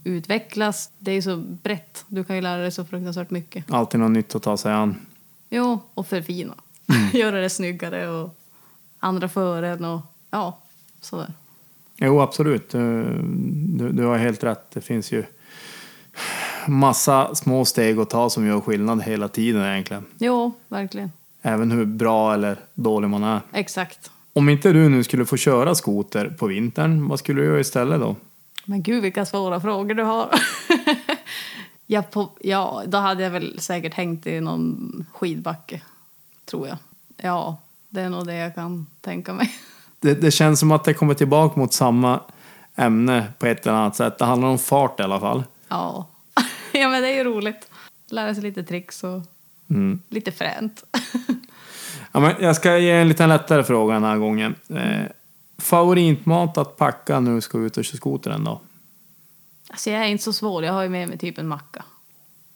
utvecklas. 0.07 0.91
Det 0.97 1.11
är 1.11 1.21
så 1.21 1.37
brett. 1.37 2.05
Du 2.07 2.23
kan 2.23 2.35
ju 2.35 2.41
lära 2.41 2.61
dig 2.61 2.71
så 2.71 2.85
fruktansvärt 2.85 3.29
mycket. 3.29 3.71
Alltid 3.71 3.99
något 3.99 4.11
nytt 4.11 4.35
att 4.35 4.43
ta 4.43 4.57
sig 4.57 4.73
an. 4.73 4.95
Jo, 5.49 5.79
och 5.93 6.07
förfina. 6.07 6.53
Göra 7.13 7.41
det 7.41 7.49
snyggare 7.49 8.09
och 8.09 8.37
andra 8.99 9.29
före 9.29 9.69
en 9.69 9.85
och 9.85 10.01
ja, 10.31 10.59
sådär. 11.01 11.33
Jo, 11.97 12.21
absolut. 12.21 12.69
Du, 12.69 13.03
du, 13.53 13.91
du 13.91 14.05
har 14.05 14.17
helt 14.17 14.43
rätt. 14.43 14.71
Det 14.73 14.81
finns 14.81 15.11
ju 15.11 15.23
massa 16.67 17.35
små 17.35 17.65
steg 17.65 17.99
att 17.99 18.09
ta 18.09 18.29
som 18.29 18.47
gör 18.47 18.61
skillnad 18.61 19.03
hela 19.03 19.27
tiden 19.27 19.65
egentligen. 19.65 20.05
Jo, 20.17 20.53
verkligen. 20.67 21.11
Även 21.41 21.71
hur 21.71 21.85
bra 21.85 22.33
eller 22.33 22.57
dålig 22.73 23.09
man 23.09 23.23
är. 23.23 23.41
Exakt. 23.53 24.11
Om 24.33 24.49
inte 24.49 24.73
du 24.73 24.89
nu 24.89 25.03
skulle 25.03 25.25
få 25.25 25.37
köra 25.37 25.75
skoter 25.75 26.35
på 26.39 26.47
vintern, 26.47 27.07
vad 27.07 27.19
skulle 27.19 27.41
du 27.41 27.47
göra 27.47 27.59
istället 27.59 27.99
då? 27.99 28.15
Men 28.69 28.83
gud 28.83 29.01
vilka 29.01 29.25
svåra 29.25 29.61
frågor 29.61 29.93
du 29.93 30.03
har. 30.03 30.29
ja, 31.85 32.01
på, 32.01 32.29
ja, 32.41 32.83
då 32.87 32.97
hade 32.97 33.23
jag 33.23 33.31
väl 33.31 33.59
säkert 33.59 33.93
hängt 33.93 34.27
i 34.27 34.41
någon 34.41 35.05
skidbacke, 35.13 35.81
tror 36.45 36.67
jag. 36.67 36.77
Ja, 37.17 37.57
det 37.89 38.01
är 38.01 38.09
nog 38.09 38.25
det 38.25 38.35
jag 38.35 38.55
kan 38.55 38.87
tänka 39.01 39.33
mig. 39.33 39.55
Det, 39.99 40.13
det 40.13 40.31
känns 40.31 40.59
som 40.59 40.71
att 40.71 40.83
det 40.83 40.93
kommer 40.93 41.13
tillbaka 41.13 41.59
mot 41.59 41.73
samma 41.73 42.19
ämne 42.75 43.33
på 43.39 43.45
ett 43.45 43.67
eller 43.67 43.77
annat 43.77 43.95
sätt. 43.95 44.17
Det 44.17 44.25
handlar 44.25 44.47
om 44.47 44.57
fart 44.57 44.99
i 44.99 45.03
alla 45.03 45.19
fall. 45.19 45.43
Ja, 45.67 46.07
ja 46.71 46.89
men 46.89 47.01
det 47.01 47.09
är 47.09 47.15
ju 47.15 47.23
roligt. 47.23 47.69
Lära 48.09 48.33
sig 48.33 48.43
lite 48.43 48.63
tricks 48.63 49.03
och 49.03 49.21
lite 50.09 50.31
fränt. 50.31 50.83
Ja, 52.11 52.19
men 52.19 52.35
jag 52.39 52.55
ska 52.55 52.77
ge 52.77 52.91
en 52.91 53.07
lite 53.07 53.27
lättare 53.27 53.63
fråga 53.63 53.93
den 53.93 54.03
här 54.03 54.17
gången. 54.17 54.55
Favoritmat 55.57 56.57
att 56.57 56.77
packa 56.77 57.19
när 57.19 57.35
du 57.35 57.41
ska 57.41 57.57
ut 57.57 57.77
och 57.77 57.85
köra 57.85 57.97
skotern 57.97 58.43
då? 58.43 58.61
Alltså 59.69 59.89
jag 59.89 60.01
är 60.01 60.07
inte 60.07 60.23
så 60.23 60.33
svår, 60.33 60.63
jag 60.63 60.73
har 60.73 60.83
ju 60.83 60.89
med 60.89 61.09
mig 61.09 61.17
typ 61.17 61.37
en 61.37 61.47
macka. 61.47 61.83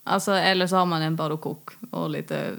Alltså, 0.04 0.32
eller 0.32 0.68
så 0.68 0.76
har 0.76 0.86
man 0.86 1.02
en 1.02 1.16
bar 1.16 1.30
och 1.30 1.42
kok 1.42 1.70
och 1.92 2.10
lite 2.10 2.56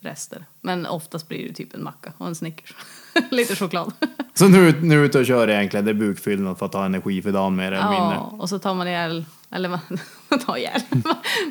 rester. 0.00 0.44
Men 0.60 0.86
oftast 0.86 1.28
blir 1.28 1.48
det 1.48 1.54
typ 1.54 1.74
en 1.74 1.84
macka 1.84 2.12
och 2.18 2.26
en 2.26 2.34
Snickers. 2.34 2.74
lite 3.30 3.56
choklad. 3.56 3.92
Så 4.34 4.48
nu, 4.48 4.80
nu 4.82 4.94
är 4.94 4.98
du 4.98 5.04
ute 5.06 5.18
och 5.18 5.26
kör 5.26 5.48
egentligen, 5.48 5.84
det 5.84 5.90
är 5.90 5.94
bukfyllnad 5.94 6.58
för 6.58 6.66
att 6.66 6.74
ha 6.74 6.84
energi 6.84 7.22
för 7.22 7.32
dagen 7.32 7.56
mer 7.56 7.72
eller 7.72 7.90
mindre. 7.90 8.14
Ja, 8.14 8.36
och 8.38 8.48
så 8.48 8.58
tar 8.58 8.74
man 8.74 8.88
ihjäl, 8.88 9.24
eller 9.50 9.68
man, 9.68 9.80
man 10.28 10.38
tar 10.38 10.56
ihjäl, 10.56 10.80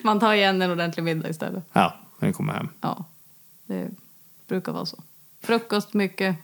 man 0.04 0.20
tar 0.20 0.34
igen 0.34 0.62
en 0.62 0.72
ordentlig 0.72 1.04
middag 1.04 1.30
istället. 1.30 1.64
Ja, 1.74 1.94
när 2.20 2.28
du 2.28 2.34
kommer 2.34 2.54
hem. 2.54 2.70
Ja, 2.82 3.06
det 3.66 3.90
brukar 4.48 4.72
vara 4.72 4.86
så. 4.86 5.04
Frukost 5.42 5.94
mycket, 5.94 6.36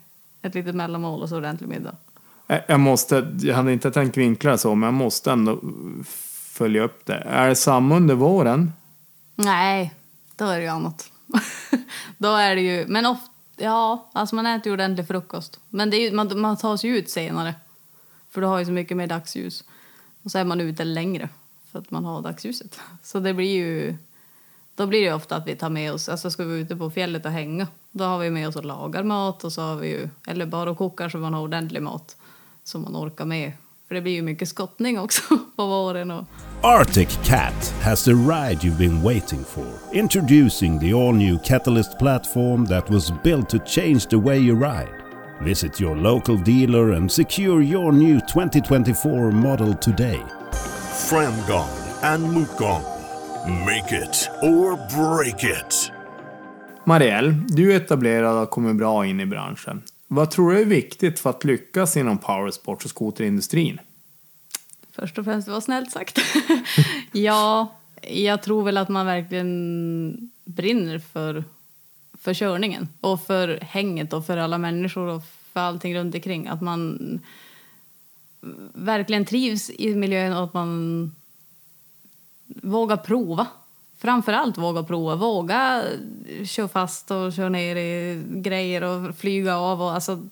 ett 0.48 0.56
litet 0.56 0.76
mellanmål 0.76 1.22
och 1.22 1.30
så 1.30 1.38
ordentlig 1.38 1.68
middag. 1.68 1.96
Jag- 2.48 2.62
Jag 2.68 2.80
måste, 2.80 3.36
jag 3.42 3.56
hade 3.56 3.74
inte 3.74 3.92
tänkt 3.92 4.18
vinkla 4.18 4.52
det 4.52 4.58
så, 4.58 4.76
men 4.76 4.88
jag 4.88 4.94
måste 4.94 5.32
ändå 5.32 5.60
följa 6.52 6.84
upp 6.84 7.06
det. 7.06 7.14
Är 7.16 7.48
det 7.50 7.56
samma 7.56 7.96
under 7.96 8.16
våren? 8.16 8.74
Nej, 9.36 9.94
då 10.36 10.46
är 10.46 10.58
det 10.58 10.64
ju 10.64 10.70
annat. 10.70 11.12
då 12.18 12.28
är 12.36 12.56
det 12.56 12.62
ju, 12.62 12.86
men 12.88 13.06
ofta, 13.06 13.32
ja, 13.56 14.10
alltså 14.14 14.36
man 14.36 14.46
äter 14.46 14.68
ju 14.68 14.74
ordentlig 14.74 15.08
frukost. 15.08 15.60
Men 15.70 15.90
det 15.90 15.98
är 15.98 16.02
ju, 16.10 16.16
man, 16.16 16.40
man 16.40 16.58
tar 16.58 16.78
sig 16.78 16.90
ut 16.90 17.10
senare. 17.10 17.56
För 18.32 18.42
du 18.42 18.48
har 18.48 18.60
ju 18.60 18.66
så 18.66 18.72
mycket 18.72 18.98
mer 18.98 19.08
dagsljus. 19.08 19.64
Och 20.24 20.32
så 20.32 20.38
är 20.40 20.44
man 20.44 20.62
ute 20.62 20.84
längre 20.84 21.30
för 21.72 21.80
att 21.80 21.92
man 21.92 22.06
har 22.06 22.22
dagsljuset. 22.22 22.80
Så 23.04 23.20
det 23.20 23.34
blir 23.34 23.56
ju, 23.56 23.98
då 24.78 24.88
blir 24.88 25.00
det 25.00 25.06
ju 25.06 25.14
ofta 25.14 25.36
att 25.36 25.48
vi 25.48 25.56
tar 25.56 25.70
med 25.70 25.94
oss, 25.94 26.10
alltså 26.10 26.32
ska 26.32 26.44
vi 26.44 26.50
vara 26.50 26.60
ute 26.60 26.76
på 26.76 26.90
fjället 26.90 27.26
och 27.26 27.32
hänga, 27.32 27.68
då 27.92 28.04
har 28.04 28.20
vi 28.20 28.30
med 28.30 28.48
oss 28.48 28.56
och 28.56 28.66
lagar 28.66 29.04
mat 29.04 29.44
och 29.44 29.54
så 29.54 29.62
har 29.62 29.76
vi 29.76 29.88
ju, 29.88 30.10
eller 30.28 30.46
bara 30.46 30.72
och 30.72 30.78
kokar 30.78 31.10
så 31.10 31.18
man 31.18 31.34
har 31.34 31.42
ordentlig 31.42 31.82
mat 31.82 32.18
som 32.64 32.82
man 32.82 32.96
orkar 32.96 33.26
med. 33.26 33.52
För 33.88 33.96
det 33.96 34.02
blir 34.02 34.14
ju 34.14 34.22
mycket 34.22 34.50
skottning 34.50 35.00
också 35.00 35.22
på 35.56 35.66
våren 35.66 36.12
och 36.12 36.26
Arctic 36.62 37.20
Cat 37.24 37.74
has 37.82 38.04
the 38.04 38.12
ride 38.12 38.60
you've 38.62 38.78
been 38.78 39.02
waiting 39.02 39.44
for. 39.44 39.66
Introducing 39.94 40.80
the 40.80 40.94
all 40.94 41.14
new 41.14 41.40
Catalyst 41.44 42.00
platform 42.00 42.66
that 42.66 42.90
was 42.90 43.12
built 43.24 43.50
to 43.50 43.58
change 43.66 44.08
the 44.10 44.18
way 44.18 44.38
you 44.38 44.56
ride. 44.56 44.90
Visit 45.42 45.82
your 45.82 45.96
local 45.96 46.38
dealer 46.38 46.92
and 46.92 47.12
secure 47.12 47.62
your 47.62 47.92
new 47.92 48.20
2024 48.20 49.32
model 49.32 49.74
today. 49.76 50.22
Framgång 51.10 51.70
and 52.02 52.34
motgång. 52.34 52.97
Make 53.46 54.04
it 54.04 54.30
or 54.42 54.76
break 54.76 55.44
it. 55.44 55.92
Marielle, 56.86 57.36
du 57.48 57.74
är 57.74 57.78
etablerad 57.78 58.44
och 58.44 58.50
kommit 58.50 58.76
bra 58.76 59.06
in 59.06 59.20
i 59.20 59.26
branschen. 59.26 59.82
Vad 60.08 60.32
tror 60.32 60.52
du 60.52 60.60
är 60.62 60.66
viktigt 60.66 61.20
för 61.20 61.30
att 61.30 61.44
lyckas 61.44 61.98
inom 61.98 62.18
powersports 62.18 62.86
och 62.86 62.92
skoterindustrin? 62.92 63.80
Först 64.92 65.18
och 65.18 65.26
främst, 65.26 65.46
det 65.46 65.52
var 65.52 65.62
snällt 65.62 65.92
sagt. 65.92 66.20
ja, 67.12 67.76
jag 68.02 68.44
tror 68.44 68.64
väl 68.64 68.78
att 68.78 68.90
man 68.90 69.06
verkligen 69.06 70.32
brinner 70.46 71.00
för, 71.00 71.44
för 72.14 72.34
körningen 72.34 72.90
och 73.02 73.22
för 73.22 73.60
hänget 73.62 74.14
och 74.14 74.26
för 74.26 74.38
alla 74.38 74.58
människor 74.58 75.08
och 75.08 75.24
för 75.54 75.60
allting 75.60 75.96
runt 75.96 76.16
omkring. 76.16 76.48
Att 76.48 76.62
man 76.62 77.20
verkligen 78.74 79.26
trivs 79.26 79.70
i 79.70 79.96
miljön 79.96 80.34
och 80.34 80.44
att 80.44 80.54
man 80.54 81.16
vågar 82.48 82.98
prova. 82.98 83.48
Framför 83.98 84.34
allt 84.34 84.58
våga 84.58 84.84
prova. 84.84 85.16
Våga 85.16 85.84
köra 86.46 86.68
fast 86.68 87.12
och 87.12 87.34
köra 87.34 87.50
ner 87.50 87.76
i 87.76 88.24
grejer 88.28 88.84
och 88.84 89.16
flyga 89.16 89.58
av. 89.58 89.82
Och, 89.82 89.92
alltså, 89.92 90.28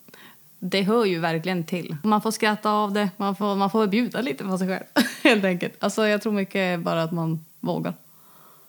det 0.60 0.81
hör 0.81 1.05
ju 1.05 1.19
verkligen 1.19 1.63
till. 1.63 1.98
Man 2.03 2.22
får 2.22 2.31
skratta 2.31 2.72
av 2.72 2.93
det, 2.93 3.10
man 3.17 3.36
får, 3.36 3.55
man 3.55 3.69
får 3.69 3.88
bjuda 3.88 4.22
lite 4.22 4.43
på 4.43 4.57
sig 4.57 4.67
själv. 4.67 4.84
Helt 5.24 5.43
enkelt. 5.45 5.74
Alltså, 5.79 6.07
jag 6.07 6.22
tror 6.22 6.34
mycket 6.34 6.79
bara 6.79 7.03
att 7.03 7.12
man 7.12 7.45
vågar. 7.60 7.93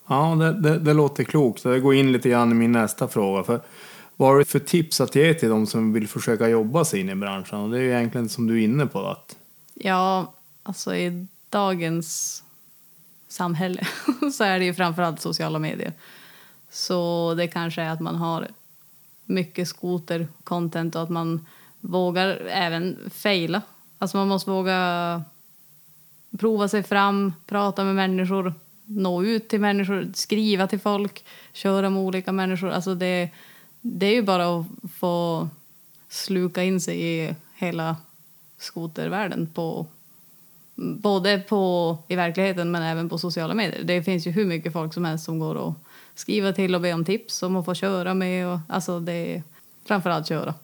Ja, 0.07 0.35
det, 0.35 0.53
det, 0.53 0.79
det 0.79 0.95
låter 0.95 1.25
klokt. 1.25 1.62
Det 1.62 1.81
går 1.81 1.95
in 1.95 2.12
lite 2.12 2.29
grann 2.29 2.50
i 2.50 2.55
min 2.55 2.73
nästa 2.73 3.09
fråga. 3.09 3.43
För 3.43 3.61
vad 4.17 4.29
har 4.29 4.38
du 4.38 4.45
för 4.45 4.59
tips 4.59 5.00
att 5.00 5.15
ge 5.15 5.35
till 5.35 5.49
de 5.49 5.67
som 5.67 5.93
vill 5.93 6.09
försöka 6.09 6.49
jobba 6.49 6.85
sig 6.85 7.00
in 7.00 7.11
i 7.11 7.15
branschen? 7.15 7.59
Och 7.59 7.71
det 7.71 7.79
är 7.79 7.83
ju 7.83 7.91
egentligen 7.93 8.29
som 8.29 8.47
du 8.47 8.61
är 8.61 8.65
inne 8.65 8.87
på. 8.87 9.07
Att, 9.07 9.37
Ja, 9.75 10.33
alltså 10.62 10.95
i 10.95 11.26
dagens 11.50 12.43
samhälle 13.37 13.87
så 14.33 14.45
är 14.45 14.59
det 14.59 14.64
ju 14.64 14.75
framförallt 14.75 15.21
sociala 15.21 15.59
medier. 15.59 15.93
Så 16.71 17.35
det 17.37 17.49
kanske 17.49 17.83
är 17.83 17.90
att 17.90 18.00
man 18.00 18.16
har 18.16 18.49
mycket 19.25 19.69
skoter-content 19.69 20.97
och 20.97 21.02
att 21.02 21.11
man 21.11 21.47
vågar 21.81 22.28
även 22.50 23.11
fejla. 23.11 23.62
Alltså 23.99 24.16
man 24.16 24.28
måste 24.28 24.50
våga 24.50 25.23
prova 26.38 26.69
sig 26.69 26.83
fram, 26.83 27.33
prata 27.47 27.85
med 27.85 27.95
människor, 27.95 28.55
nå 28.85 29.25
ut 29.25 29.49
till 29.49 29.61
människor, 29.61 30.11
skriva 30.14 30.66
till 30.66 30.81
folk, 30.81 31.25
köra 31.52 31.90
med 31.90 32.02
olika 32.02 32.33
människor. 32.33 32.71
Alltså 32.71 32.95
det, 32.95 33.31
det 33.81 34.07
är 34.07 34.14
ju 34.14 34.23
bara 34.23 34.61
att 34.61 34.66
få 34.99 35.49
sluka 36.09 36.62
in 36.62 36.81
sig 36.81 37.02
i 37.02 37.35
hela 37.55 37.97
skotervärlden 38.59 39.47
på 39.55 39.87
både 40.76 41.38
på, 41.38 41.99
i 42.09 42.16
verkligheten 42.16 42.71
men 42.71 42.83
även 42.83 43.09
på 43.09 43.18
sociala 43.18 43.54
medier. 43.54 43.85
Det 43.85 44.02
finns 44.02 44.26
ju 44.26 44.30
hur 44.30 44.47
mycket 44.47 44.73
folk 44.73 44.95
som 44.95 45.04
helst 45.04 45.25
som 45.25 45.38
går 45.38 45.54
och 45.54 45.75
skriver 46.14 46.52
till 46.52 46.75
och 46.75 46.80
ber 46.80 46.95
om 46.95 47.04
tips 47.04 47.42
om 47.42 47.56
att 47.56 47.64
få 47.64 47.75
köra 47.75 48.14
med. 48.14 48.49
Och, 48.49 48.59
alltså 48.68 49.00
det 49.00 49.12
är 49.12 49.42
framförallt 49.85 50.26
köra. 50.26 50.54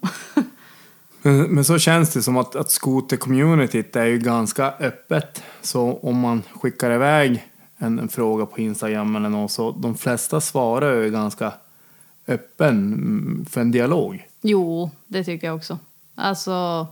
men, 1.23 1.43
men 1.43 1.65
så 1.65 1.79
känns 1.79 2.13
det 2.13 2.23
som 2.23 2.37
att, 2.37 2.57
att 2.57 2.69
skoter-communityt 2.71 3.97
är 3.97 4.05
ju 4.05 4.19
ganska 4.19 4.75
öppet. 4.81 5.43
Så 5.63 5.99
om 6.03 6.21
man 6.21 6.43
skickar 6.61 6.91
iväg 6.91 7.49
en, 7.77 7.99
en 7.99 8.09
fråga 8.09 8.47
på 8.47 8.61
Instagram 8.61 9.17
eller 9.17 9.29
något 9.29 9.51
så 9.51 9.71
de 9.71 9.95
flesta 9.95 10.41
svarar 10.41 10.95
ju 10.95 11.11
ganska 11.11 11.53
öppen 12.27 12.69
mm, 12.69 13.47
för 13.51 13.61
en 13.61 13.71
dialog. 13.71 14.27
jo, 14.43 14.91
det 15.07 15.25
tycker 15.25 15.47
jag 15.47 15.57
också. 15.57 15.79
Alltså, 16.15 16.87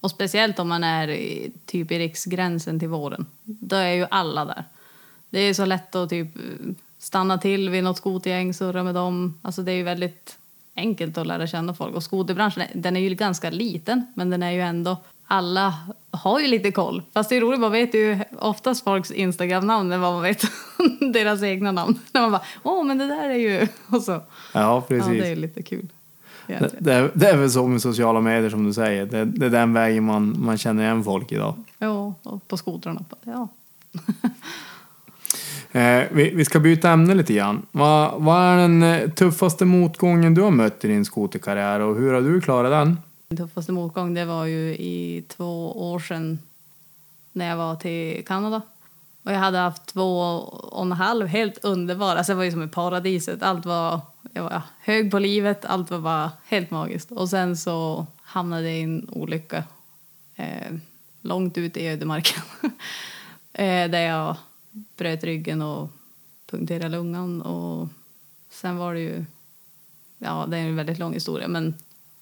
Och 0.00 0.10
speciellt 0.10 0.58
om 0.58 0.68
man 0.68 0.84
är 0.84 1.08
i, 1.08 1.52
typ 1.66 1.92
i 1.92 1.98
riksgränsen 1.98 2.80
till 2.80 2.88
våren. 2.88 3.26
Då 3.44 3.76
är 3.76 3.92
ju 3.92 4.06
alla 4.10 4.44
där. 4.44 4.64
Det 5.30 5.38
är 5.40 5.54
så 5.54 5.64
lätt 5.64 5.94
att 5.94 6.10
typ 6.10 6.28
stanna 6.98 7.38
till 7.38 7.70
vid 7.70 7.84
något 7.84 7.96
skotergäng, 7.96 8.54
surra 8.54 8.84
med 8.84 8.94
dem. 8.94 9.40
Alltså 9.42 9.62
det 9.62 9.72
är 9.72 9.76
ju 9.76 9.82
väldigt 9.82 10.38
enkelt 10.76 11.18
att 11.18 11.26
lära 11.26 11.46
känna 11.46 11.74
folk. 11.74 11.94
Och 11.94 12.02
skoterbranschen, 12.02 12.62
den 12.74 12.96
är 12.96 13.00
ju 13.00 13.14
ganska 13.14 13.50
liten, 13.50 14.06
men 14.14 14.30
den 14.30 14.42
är 14.42 14.50
ju 14.50 14.60
ändå... 14.60 14.96
Alla 15.30 15.74
har 16.10 16.40
ju 16.40 16.46
lite 16.46 16.70
koll. 16.72 17.02
Fast 17.12 17.30
det 17.30 17.36
är 17.36 17.40
roligt, 17.40 17.60
man 17.60 17.72
vet 17.72 17.94
ju 17.94 18.18
oftast 18.38 18.84
folks 18.84 19.10
Instagram-namn 19.10 19.92
än 19.92 20.00
vad 20.00 20.12
man 20.12 20.22
vet 20.22 20.42
deras 21.12 21.42
egna 21.42 21.72
namn. 21.72 22.00
När 22.12 22.20
man 22.20 22.30
bara, 22.32 22.42
åh, 22.62 22.84
men 22.84 22.98
det 22.98 23.06
där 23.06 23.30
är 23.30 23.34
ju... 23.34 23.68
Och 23.96 24.02
så. 24.02 24.12
Ja, 24.12 24.22
Ja, 24.52 24.80
precis. 24.88 25.22
det 25.22 25.28
är 25.28 25.36
lite 25.36 25.62
kul. 25.62 25.88
Det, 26.48 26.54
egentligen. 26.54 26.84
det, 26.84 26.92
är, 26.94 27.10
det 27.14 27.28
är 27.28 27.36
väl 27.36 27.50
så 27.50 27.66
med 27.66 27.82
sociala 27.82 28.20
medier 28.20 28.50
som 28.50 28.64
du 28.64 28.72
säger. 28.72 29.06
Det, 29.06 29.24
det 29.24 29.46
är 29.46 29.50
den 29.50 29.72
vägen 29.72 30.04
man, 30.04 30.36
man 30.38 30.58
känner 30.58 30.82
igen 30.82 31.04
folk 31.04 31.32
idag. 31.32 31.54
Ja, 31.78 32.14
och 32.22 32.48
på 32.48 32.56
skotrarna. 32.56 33.04
Ja. 33.22 33.48
Eh, 35.72 36.04
vi, 36.10 36.30
vi 36.34 36.44
ska 36.44 36.60
byta 36.60 36.90
ämne 36.90 37.14
lite 37.14 37.34
grann. 37.34 37.66
Vad, 37.72 38.22
vad 38.22 38.42
är 38.42 38.56
den 38.56 38.82
eh, 38.82 39.10
tuffaste 39.10 39.64
motgången 39.64 40.34
du 40.34 40.42
har 40.42 40.50
mött 40.50 40.84
i 40.84 40.88
din 40.88 41.04
skoterkarriär 41.04 41.80
och 41.80 41.96
hur 41.96 42.12
har 42.12 42.20
du 42.20 42.40
klarat 42.40 42.72
den? 42.72 42.98
Min 43.28 43.36
tuffaste 43.36 43.72
motgång 43.72 44.14
det 44.14 44.24
var 44.24 44.44
ju 44.44 44.74
i 44.74 45.24
två 45.28 45.72
år 45.92 45.98
sedan 45.98 46.38
när 47.32 47.48
jag 47.48 47.56
var 47.56 47.76
till 47.76 48.24
Kanada. 48.26 48.62
Och 49.22 49.32
jag 49.32 49.38
hade 49.38 49.58
haft 49.58 49.86
två 49.86 50.20
och 50.20 50.82
en 50.82 50.92
halv 50.92 51.26
helt 51.26 51.64
underbara. 51.64 52.18
Alltså 52.18 52.32
det 52.32 52.36
var 52.36 52.44
ju 52.44 52.50
som 52.50 52.62
i 52.62 52.68
paradiset. 52.68 53.42
Allt 53.42 53.66
var, 53.66 54.00
jag 54.32 54.42
var 54.42 54.62
hög 54.80 55.10
på 55.10 55.18
livet, 55.18 55.64
allt 55.64 55.90
var 55.90 55.98
bara 55.98 56.32
helt 56.44 56.70
magiskt. 56.70 57.12
Och 57.12 57.28
sen 57.28 57.56
så 57.56 58.06
hamnade 58.22 58.62
jag 58.62 58.78
i 58.78 58.82
en 58.82 59.08
olycka 59.12 59.64
eh, 60.36 60.72
långt 61.20 61.58
ut 61.58 61.76
i 61.76 61.86
ödemarken. 61.86 62.42
eh, 63.52 63.90
där 63.90 64.00
jag 64.00 64.36
bröt 64.96 65.24
ryggen 65.24 65.62
och 65.62 65.90
punkterade 66.50 66.88
lungan. 66.88 67.42
Och 67.42 67.88
sen 68.50 68.76
var 68.76 68.94
det 68.94 69.00
ju, 69.00 69.24
ja 70.18 70.46
det 70.48 70.58
är 70.58 70.62
en 70.62 70.76
väldigt 70.76 70.98
lång 70.98 71.14
historia 71.14 71.48
men 71.48 71.74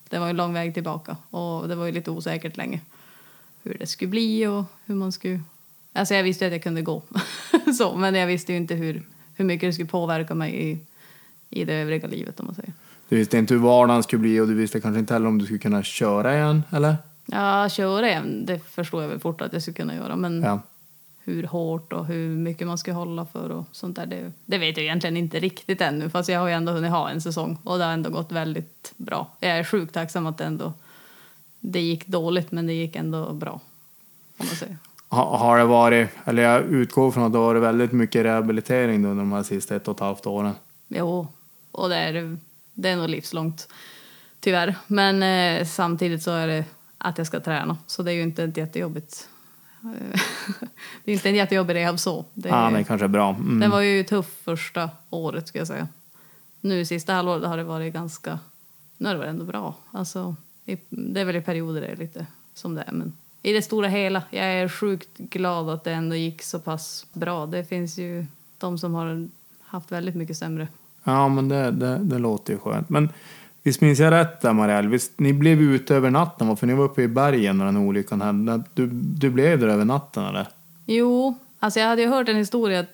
det 0.08 0.18
var 0.18 0.28
en 0.28 0.36
lång 0.36 0.52
väg 0.52 0.74
tillbaka 0.74 1.16
och 1.30 1.68
det 1.68 1.74
var 1.74 1.86
ju 1.86 1.92
lite 1.92 2.10
osäkert 2.10 2.56
länge 2.56 2.80
hur 3.62 3.76
det 3.78 3.86
skulle 3.86 4.08
bli 4.08 4.46
och 4.46 4.64
hur 4.84 4.94
man 4.94 5.12
skulle... 5.12 5.40
Alltså 5.96 6.14
jag 6.14 6.22
visste 6.22 6.46
att 6.46 6.52
jag 6.52 6.62
kunde 6.62 6.82
gå, 6.82 7.02
så, 7.78 7.96
men 7.96 8.14
jag 8.14 8.26
visste 8.26 8.52
ju 8.52 8.58
inte 8.58 8.74
hur, 8.74 9.02
hur 9.34 9.44
mycket 9.44 9.68
det 9.68 9.72
skulle 9.72 9.88
påverka 9.88 10.34
mig 10.34 10.70
i, 10.70 10.78
i 11.50 11.64
det 11.64 11.74
övriga 11.74 12.08
livet 12.08 12.40
om 12.40 12.46
man 12.46 12.54
säger. 12.54 12.72
Du 13.08 13.16
visste 13.16 13.38
inte 13.38 13.54
hur 13.54 13.60
vardagen 13.60 14.02
skulle 14.02 14.20
bli 14.20 14.40
och 14.40 14.48
du 14.48 14.54
visste 14.54 14.80
kanske 14.80 14.98
inte 14.98 15.14
heller 15.14 15.26
om 15.28 15.38
du 15.38 15.44
skulle 15.44 15.58
kunna 15.58 15.82
köra 15.82 16.34
igen, 16.36 16.62
eller? 16.70 16.96
Ja, 17.26 17.68
köra 17.68 18.08
igen, 18.08 18.46
det 18.46 18.58
förstår 18.58 19.02
jag 19.02 19.08
väl 19.08 19.18
fort 19.20 19.40
att 19.40 19.52
jag 19.52 19.62
skulle 19.62 19.74
kunna 19.74 19.94
göra, 19.94 20.16
men 20.16 20.42
Ja. 20.42 20.60
hur 21.24 21.42
hårt 21.42 21.92
och 21.92 22.06
hur 22.06 22.28
mycket 22.36 22.66
man 22.66 22.78
ska 22.78 22.92
hålla 22.92 23.26
för 23.26 23.50
och 23.50 23.64
sånt 23.72 23.96
där, 23.96 24.06
det, 24.06 24.32
det 24.44 24.58
vet 24.58 24.76
jag 24.76 24.84
egentligen 24.84 25.16
inte 25.16 25.40
riktigt 25.40 25.80
ännu, 25.80 26.10
fast 26.10 26.28
jag 26.28 26.40
har 26.40 26.48
ju 26.48 26.54
ändå 26.54 26.72
hunnit 26.72 26.90
ha 26.90 27.10
en 27.10 27.20
säsong 27.20 27.58
och 27.64 27.78
det 27.78 27.84
har 27.84 27.92
ändå 27.92 28.10
gått 28.10 28.32
väldigt 28.32 28.92
bra. 28.96 29.30
Jag 29.40 29.50
är 29.58 29.64
sjukt 29.64 29.94
tacksam 29.94 30.26
att 30.26 30.38
det 30.38 30.44
ändå, 30.44 30.72
det 31.60 31.80
gick 31.80 32.06
dåligt, 32.06 32.52
men 32.52 32.66
det 32.66 32.72
gick 32.72 32.96
ändå 32.96 33.32
bra, 33.32 33.52
om 34.38 34.46
man 34.46 34.56
säger. 34.56 34.76
Ha, 35.08 35.36
har 35.36 35.58
det 35.58 35.64
varit, 35.64 36.08
eller 36.24 36.42
jag 36.42 36.64
utgår 36.64 37.10
från 37.10 37.24
att 37.24 37.32
det 37.32 37.38
har 37.38 37.44
varit 37.44 37.62
väldigt 37.62 37.92
mycket 37.92 38.24
rehabilitering 38.24 39.04
under 39.04 39.22
de 39.22 39.32
här 39.32 39.42
sista 39.42 39.76
ett 39.76 39.88
och 39.88 39.94
ett 39.94 40.00
halvt 40.00 40.26
åren. 40.26 40.54
Jo, 40.88 41.28
och 41.72 41.88
det 41.88 41.96
är, 41.96 42.36
det 42.74 42.88
är 42.88 42.96
nog 42.96 43.08
livslångt, 43.08 43.68
tyvärr. 44.40 44.74
Men 44.86 45.22
eh, 45.22 45.66
samtidigt 45.66 46.22
så 46.22 46.30
är 46.30 46.46
det 46.46 46.64
att 46.98 47.18
jag 47.18 47.26
ska 47.26 47.40
träna, 47.40 47.76
så 47.86 48.02
det 48.02 48.12
är 48.12 48.14
ju 48.14 48.22
inte 48.22 48.44
ett 48.44 48.56
jättejobbigt... 48.56 49.28
eh, 49.82 50.20
det 51.04 51.10
är 51.10 51.14
inte 51.14 51.28
en 51.28 51.34
jättejobbig 51.34 51.74
rehab 51.74 51.98
så. 51.98 52.24
Det, 52.34 52.48
Ja, 52.48 52.70
det 52.70 52.78
är 52.78 52.82
kanske 52.82 53.08
bra. 53.08 53.30
Mm. 53.30 53.60
Den 53.60 53.70
var 53.70 53.80
ju 53.80 54.04
tuff 54.04 54.40
första 54.44 54.90
året, 55.10 55.48
ska 55.48 55.58
jag 55.58 55.66
säga. 55.66 55.88
Nu 56.60 56.84
sista 56.84 57.12
halvåret 57.12 57.44
har 57.44 57.56
det 57.56 57.64
varit 57.64 57.92
ganska... 57.92 58.38
Nu 58.96 59.08
har 59.08 59.14
det 59.14 59.18
varit 59.18 59.30
ändå 59.30 59.44
bra. 59.44 59.74
Alltså, 59.90 60.36
det 60.88 61.20
är 61.20 61.24
väl 61.24 61.36
i 61.36 61.40
perioder 61.40 61.80
det 61.80 61.86
är 61.86 61.96
lite 61.96 62.26
som 62.54 62.74
det 62.74 62.84
är, 62.86 62.92
men 62.92 63.12
i 63.42 63.52
det 63.52 63.62
stora 63.62 63.88
hela, 63.88 64.22
jag 64.30 64.46
är 64.46 64.68
sjukt 64.68 65.18
glad 65.18 65.70
att 65.70 65.84
det 65.84 65.92
ändå 65.92 66.16
gick 66.16 66.42
så 66.42 66.58
pass 66.58 67.06
bra. 67.12 67.46
Det 67.46 67.64
finns 67.64 67.98
ju 67.98 68.26
de 68.58 68.78
som 68.78 68.94
har 68.94 69.28
haft 69.60 69.92
väldigt 69.92 70.14
mycket 70.14 70.36
sämre. 70.36 70.68
Ja, 71.04 71.28
men 71.28 71.48
det, 71.48 71.70
det, 71.70 71.98
det 71.98 72.18
låter 72.18 72.52
ju 72.52 72.58
skönt. 72.58 72.88
Men 72.88 73.08
visst 73.62 73.80
minns 73.80 73.98
jag 73.98 74.10
rätt 74.10 74.40
där, 74.40 74.52
Marielle? 74.52 74.88
Visst, 74.88 75.20
ni 75.20 75.32
blev 75.32 75.60
ute 75.60 75.94
över 75.94 76.10
natten, 76.10 76.56
för 76.56 76.66
ni 76.66 76.74
var 76.74 76.84
uppe 76.84 77.02
i 77.02 77.08
bergen 77.08 77.58
när 77.58 77.64
den 77.64 77.76
olyckan 77.76 78.20
hände. 78.20 78.62
Du, 78.74 78.86
du 78.92 79.30
blev 79.30 79.60
där 79.60 79.68
över 79.68 79.84
natten, 79.84 80.24
eller? 80.24 80.46
Jo, 80.86 81.34
alltså 81.58 81.80
jag 81.80 81.88
hade 81.88 82.02
ju 82.02 82.08
hört 82.08 82.28
en 82.28 82.36
historia, 82.36 82.86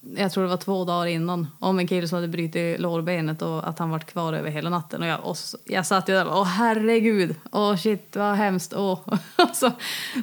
jag 0.00 0.32
tror 0.32 0.44
det 0.44 0.50
var 0.50 0.56
två 0.56 0.84
dagar 0.84 1.06
innan, 1.06 1.48
om 1.58 1.78
en 1.78 1.86
kille 1.86 2.08
som 2.08 2.16
hade 2.16 2.28
brutit 2.28 2.80
lårbenet 2.80 3.42
och 3.42 3.68
att 3.68 3.78
han 3.78 3.90
varit 3.90 4.06
kvar 4.06 4.32
över 4.32 4.50
hela 4.50 4.70
natten. 4.70 5.02
Och 5.02 5.08
jag, 5.08 5.24
och 5.24 5.36
så, 5.36 5.58
jag 5.64 5.86
satt 5.86 6.08
ju 6.08 6.12
där 6.12 6.24
och 6.24 6.30
bara, 6.30 6.40
åh 6.40 6.46
herregud, 6.46 7.34
åh 7.52 7.76
shit 7.76 8.16
vad 8.16 8.36
hemskt, 8.36 8.74
åh. 8.74 8.98
så, 9.54 9.72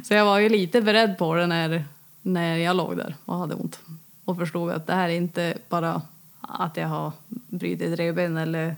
så 0.03 0.13
jag 0.13 0.25
var 0.25 0.39
ju 0.39 0.49
lite 0.49 0.81
beredd 0.81 1.17
på 1.17 1.36
det 1.36 1.47
när, 1.47 1.86
när 2.21 2.57
jag 2.57 2.75
låg 2.75 2.97
där 2.97 3.15
och 3.25 3.38
hade 3.38 3.55
ont. 3.55 3.79
Och 4.25 4.38
förstod 4.38 4.71
att 4.71 4.88
det 4.88 4.93
här 4.93 5.09
är 5.09 5.15
inte 5.15 5.57
bara 5.69 6.01
att 6.41 6.77
jag 6.77 6.88
har 6.88 7.12
brutit 7.27 7.99
revben 7.99 8.38
eller 8.38 8.75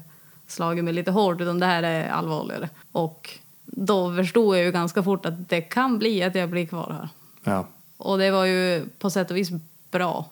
slagit 0.47 0.83
mig 0.83 0.93
lite 0.93 1.11
hårt, 1.11 1.41
utan 1.41 1.59
det 1.59 1.65
här 1.65 1.83
är 1.83 2.09
allvarligare. 2.09 2.69
Och 2.91 3.29
då 3.65 4.15
förstod 4.15 4.57
jag 4.57 4.63
ju 4.65 4.71
ganska 4.71 5.03
fort 5.03 5.25
att 5.25 5.49
det 5.49 5.61
kan 5.61 5.97
bli 5.97 6.23
att 6.23 6.35
jag 6.35 6.49
blir 6.49 6.65
kvar 6.65 6.95
här. 6.99 7.09
Ja. 7.43 7.67
Och 7.97 8.17
det 8.17 8.31
var 8.31 8.45
ju 8.45 8.85
på 8.99 9.09
sätt 9.09 9.31
och 9.31 9.37
vis 9.37 9.49
bra. 9.91 10.25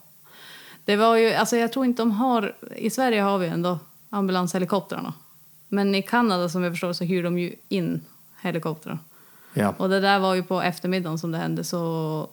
Det 0.85 0.95
var 0.95 1.15
ju, 1.15 1.33
alltså 1.33 1.57
jag 1.57 1.73
tror 1.73 1.85
inte 1.85 2.01
de 2.01 2.11
har, 2.11 2.55
i 2.75 2.89
Sverige 2.89 3.21
har 3.21 3.37
vi 3.37 3.47
ändå 3.47 3.79
ambulanshelikoptrarna. 4.09 5.13
Men 5.67 5.95
i 5.95 6.01
Kanada 6.01 6.49
som 6.49 6.63
jag 6.63 6.73
förstår 6.73 6.93
så 6.93 7.03
hyr 7.03 7.23
de 7.23 7.39
ju 7.39 7.55
in 7.69 8.01
helikoptrar. 8.41 8.99
Ja. 9.53 9.73
Och 9.77 9.89
det 9.89 9.99
där 9.99 10.19
var 10.19 10.35
ju 10.35 10.43
på 10.43 10.61
eftermiddagen 10.61 11.19
som 11.19 11.31
det 11.31 11.37
hände 11.37 11.63
så 11.63 12.27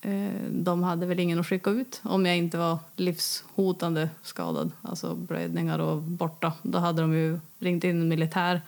eh, 0.00 0.30
de 0.50 0.82
hade 0.82 1.06
väl 1.06 1.20
ingen 1.20 1.40
att 1.40 1.46
skicka 1.46 1.70
ut 1.70 2.00
om 2.02 2.26
jag 2.26 2.36
inte 2.36 2.58
var 2.58 2.78
livshotande 2.96 4.08
skadad, 4.22 4.72
alltså 4.82 5.14
blödningar 5.14 5.78
och 5.78 6.02
borta. 6.02 6.52
Då 6.62 6.78
hade 6.78 7.02
de 7.02 7.14
ju 7.14 7.38
ringt 7.58 7.84
in 7.84 8.08
militär. 8.08 8.62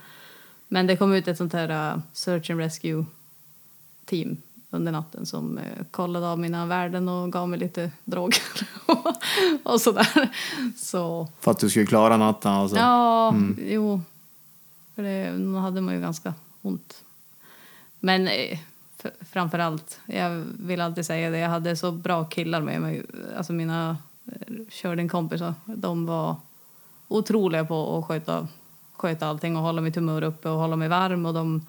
Men 0.68 0.86
det 0.86 0.96
kom 0.96 1.14
ut 1.14 1.28
ett 1.28 1.38
sånt 1.38 1.52
här 1.52 1.94
uh, 1.94 2.00
search 2.12 2.50
and 2.50 2.60
rescue 2.60 3.04
team 4.04 4.36
under 4.70 4.92
natten 4.92 5.26
som 5.26 5.58
eh, 5.58 5.84
kollade 5.90 6.28
av 6.28 6.38
mina 6.38 6.66
värden 6.66 7.08
och 7.08 7.32
gav 7.32 7.48
mig 7.48 7.58
lite 7.58 7.90
droger 8.04 8.42
och 9.62 9.80
sådär. 9.80 10.28
Så 10.76 11.28
För 11.40 11.50
att 11.50 11.58
du 11.58 11.70
skulle 11.70 11.86
klara 11.86 12.16
natten 12.16 12.52
alltså? 12.52 12.76
ja, 12.76 13.34
jo. 13.58 14.00
För 14.94 15.02
det 15.02 15.52
då 15.52 15.58
hade 15.58 15.80
man 15.80 15.94
ju 15.94 16.00
ganska 16.00 16.34
ont. 16.62 17.04
Men 18.00 18.28
eh, 18.28 18.58
framför 19.20 19.58
allt, 19.58 20.00
jag 20.06 20.44
vill 20.58 20.80
alltid 20.80 21.06
säga 21.06 21.30
det, 21.30 21.38
jag 21.38 21.48
hade 21.48 21.76
så 21.76 21.92
bra 21.92 22.24
killar 22.24 22.60
med 22.60 22.80
mig. 22.80 23.02
Alltså 23.36 23.52
mina 23.52 23.96
eh, 24.26 24.56
kördenkompisar, 24.70 25.54
de 25.64 26.06
var 26.06 26.36
otroliga 27.08 27.64
på 27.64 27.98
att 27.98 28.04
sköta, 28.04 28.48
sköta 28.96 29.26
allting 29.26 29.56
och 29.56 29.62
hålla 29.62 29.80
mitt 29.80 29.94
humör 29.96 30.22
uppe 30.22 30.48
och 30.48 30.58
hålla 30.58 30.76
mig 30.76 30.88
varm. 30.88 31.26
Och 31.26 31.34
de, 31.34 31.66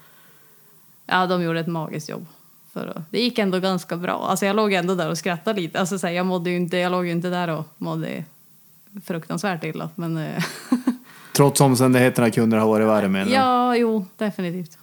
ja, 1.06 1.26
de 1.26 1.42
gjorde 1.42 1.60
ett 1.60 1.66
magiskt 1.66 2.08
jobb. 2.08 2.26
För 2.72 3.02
det 3.10 3.20
gick 3.20 3.38
ändå 3.38 3.60
ganska 3.60 3.96
bra. 3.96 4.26
Alltså 4.28 4.46
jag 4.46 4.56
låg 4.56 4.72
ändå 4.72 4.94
där 4.94 5.10
och 5.10 5.18
skrattade 5.18 5.60
lite. 5.60 5.80
Alltså 5.80 5.98
så 5.98 6.06
här, 6.06 6.14
jag, 6.14 6.26
mådde 6.26 6.50
inte, 6.50 6.76
jag 6.76 6.92
låg 6.92 7.06
ju 7.06 7.12
inte 7.12 7.30
där 7.30 7.48
och 7.48 7.64
mådde 7.78 8.24
fruktansvärt 9.04 9.64
illa. 9.64 9.88
Men, 9.94 10.16
eh, 10.16 10.44
Trots 11.36 11.60
omständigheterna 11.60 12.30
kunde 12.30 12.56
det 12.56 12.60
ha 12.60 12.68
varit 12.68 12.86
värre 12.86 13.08
menar 13.08 13.32
ja, 13.32 13.76
jo, 13.76 14.06
definitivt. 14.16 14.78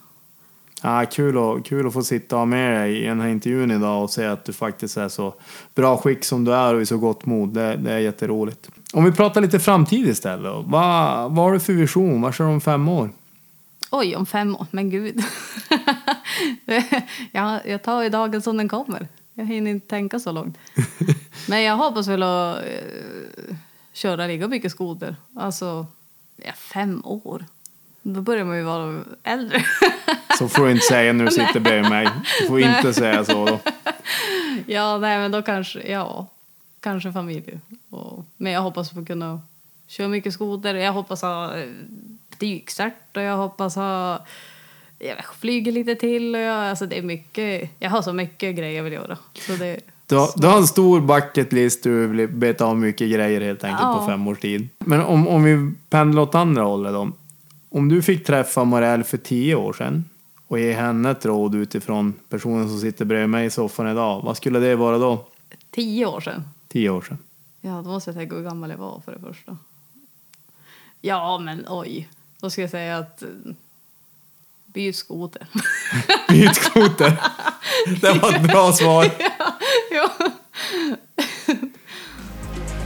Ja, 0.82 1.04
kul, 1.12 1.38
att, 1.38 1.64
kul 1.64 1.86
att 1.86 1.92
få 1.92 2.02
sitta 2.02 2.38
och 2.38 2.48
med 2.48 2.80
dig 2.80 3.02
i 3.02 3.06
den 3.06 3.20
här 3.20 3.28
intervjun 3.28 3.70
idag 3.70 4.02
och 4.02 4.10
se 4.10 4.24
att 4.24 4.44
du 4.44 4.52
faktiskt 4.52 4.96
är 4.96 5.08
så 5.08 5.34
bra 5.74 5.96
skick 5.96 6.24
som 6.24 6.44
du 6.44 6.54
är 6.54 6.74
och 6.74 6.82
i 6.82 6.86
så 6.86 6.98
gott 6.98 7.26
mod. 7.26 7.48
Det, 7.48 7.76
det 7.76 7.92
är 7.92 7.98
jätteroligt. 7.98 8.70
Om 8.92 9.04
vi 9.04 9.12
pratar 9.12 9.40
lite 9.40 9.58
framtid 9.58 10.08
istället. 10.08 10.52
Vad, 10.52 11.32
vad 11.32 11.44
har 11.44 11.52
du 11.52 11.60
för 11.60 11.72
vision? 11.72 12.20
Vad 12.20 12.34
kör 12.34 12.44
du 12.44 12.50
om 12.50 12.60
fem 12.60 12.88
år? 12.88 13.10
Oj, 13.90 14.16
om 14.16 14.26
fem 14.26 14.56
år. 14.56 14.66
Men 14.70 14.90
gud. 14.90 15.20
jag, 17.32 17.66
jag 17.66 17.82
tar 17.82 18.02
ju 18.02 18.08
dagen 18.08 18.42
som 18.42 18.56
den 18.56 18.68
kommer. 18.68 19.08
Jag 19.34 19.46
hinner 19.46 19.70
inte 19.70 19.88
tänka 19.88 20.20
så 20.20 20.32
långt. 20.32 20.58
Men 21.48 21.62
jag 21.62 21.76
hoppas 21.76 22.08
väl 22.08 22.22
att 22.22 22.58
eh, 22.58 23.56
köra 23.92 24.26
lika 24.26 24.48
mycket 24.48 24.72
skoter. 24.72 25.16
Alltså, 25.36 25.86
ja, 26.36 26.52
fem 26.52 27.02
år. 27.04 27.44
Då 28.02 28.20
börjar 28.20 28.44
man 28.44 28.56
ju 28.56 28.62
vara 28.62 29.04
äldre. 29.22 29.64
Så 30.38 30.48
får 30.48 30.64
du 30.64 30.70
inte 30.70 30.86
säga 30.86 31.12
när 31.12 31.24
du 31.24 31.30
sitter 31.30 31.60
bredvid 31.60 31.90
mig. 31.90 32.08
Du 32.40 32.46
får 32.46 32.60
inte 32.60 32.94
säga 32.94 33.24
så 33.24 33.46
då. 33.46 33.60
ja, 34.66 34.98
nej, 34.98 35.18
men 35.18 35.30
då 35.30 35.42
kanske, 35.42 35.90
ja, 35.90 36.26
kanske 36.80 37.12
familj. 37.12 37.60
Och, 37.90 38.24
men 38.36 38.52
jag 38.52 38.60
hoppas 38.60 38.90
få 38.90 39.04
kunna 39.04 39.40
köra 39.86 40.08
mycket 40.08 40.32
skoter. 40.32 40.74
Jag 40.74 40.92
hoppas 40.92 41.22
eh, 41.22 41.68
dykcert 42.40 43.16
och 43.16 43.22
jag 43.22 43.36
hoppas 43.36 43.76
ha 43.76 44.18
jag 44.98 45.16
flyger 45.38 45.72
lite 45.72 45.94
till 45.94 46.34
och 46.34 46.40
jag, 46.40 46.56
alltså 46.70 46.86
det 46.86 46.98
är 46.98 47.02
mycket, 47.02 47.70
jag 47.78 47.90
har 47.90 48.02
så 48.02 48.12
mycket 48.12 48.56
grejer 48.56 48.76
jag 48.76 48.84
vill 48.84 48.92
göra. 48.92 49.18
Så 49.46 49.52
det, 49.52 49.80
Du 50.06 50.16
har, 50.16 50.28
du 50.36 50.46
har 50.46 50.56
en 50.58 50.66
stor 50.66 51.00
bucket 51.00 51.52
list 51.52 51.82
du 51.82 52.06
vill 52.06 52.28
beta 52.28 52.64
av 52.64 52.76
mycket 52.78 53.10
grejer 53.10 53.40
helt 53.40 53.64
enkelt 53.64 53.82
Ja. 53.82 53.98
på 54.00 54.06
fem 54.06 54.26
års 54.28 54.38
tid. 54.40 54.68
Men 54.78 55.00
om, 55.00 55.28
om 55.28 55.42
vi 55.42 55.72
pendlar 55.90 56.22
åt 56.22 56.34
andra 56.34 56.62
hållet 56.62 56.92
då. 56.92 57.10
Om 57.70 57.88
du 57.88 58.02
fick 58.02 58.26
träffa 58.26 58.64
Marielle 58.64 59.04
för 59.04 59.16
tio 59.18 59.54
år 59.54 59.72
sedan 59.72 60.04
och 60.46 60.58
ge 60.58 60.72
henne 60.72 61.10
ett 61.10 61.24
råd 61.26 61.54
utifrån 61.54 62.14
personen 62.28 62.68
som 62.68 62.80
sitter 62.80 63.04
bredvid 63.04 63.28
mig 63.30 63.46
i 63.46 63.50
soffan 63.50 63.88
idag. 63.88 64.22
Vad 64.24 64.36
skulle 64.36 64.58
det 64.58 64.76
vara 64.76 64.98
då? 64.98 65.24
tio 65.70 66.06
år 66.06 66.20
sedan. 66.20 66.44
Tio 66.68 66.90
år 66.90 67.02
sedan. 67.02 67.18
Ja, 67.60 67.70
då 67.84 67.90
måste 67.90 68.10
jag 68.10 68.16
tänka 68.16 68.36
hur 68.36 68.42
gammal 68.42 68.70
jag 68.70 68.78
var 68.78 69.02
för 69.04 69.12
det 69.12 69.18
första. 69.18 69.56
Ja, 71.00 71.38
men 71.38 71.64
oj. 71.68 72.08
Då 72.40 72.50
ska 72.50 72.60
jag 72.60 72.70
säga 72.70 72.98
att 72.98 73.22
eh, 73.22 73.28
byt 74.66 74.96
skoter. 74.96 75.46
Byt 76.28 76.56
skoter. 76.56 77.20
Det 78.00 78.12
var 78.12 78.32
ett 78.32 78.42
bra 78.42 78.72
svar. 78.72 79.04
ja. 79.90 80.10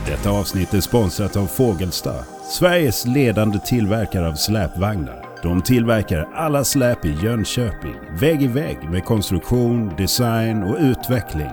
Detta 0.07 0.31
avsnitt 0.31 0.75
är 0.75 0.81
sponsrat 0.81 1.37
av 1.37 1.47
Fågelsta, 1.47 2.25
Sveriges 2.51 3.07
ledande 3.07 3.59
tillverkare 3.59 4.29
av 4.29 4.35
släpvagnar. 4.35 5.33
De 5.43 5.63
tillverkar 5.63 6.29
alla 6.35 6.65
släp 6.65 7.05
i 7.05 7.19
Jönköping, 7.23 7.97
vägg 8.21 8.43
i 8.43 8.47
vägg 8.47 8.91
med 8.91 9.05
konstruktion, 9.05 9.97
design 9.97 10.63
och 10.63 10.77
utveckling. 10.79 11.51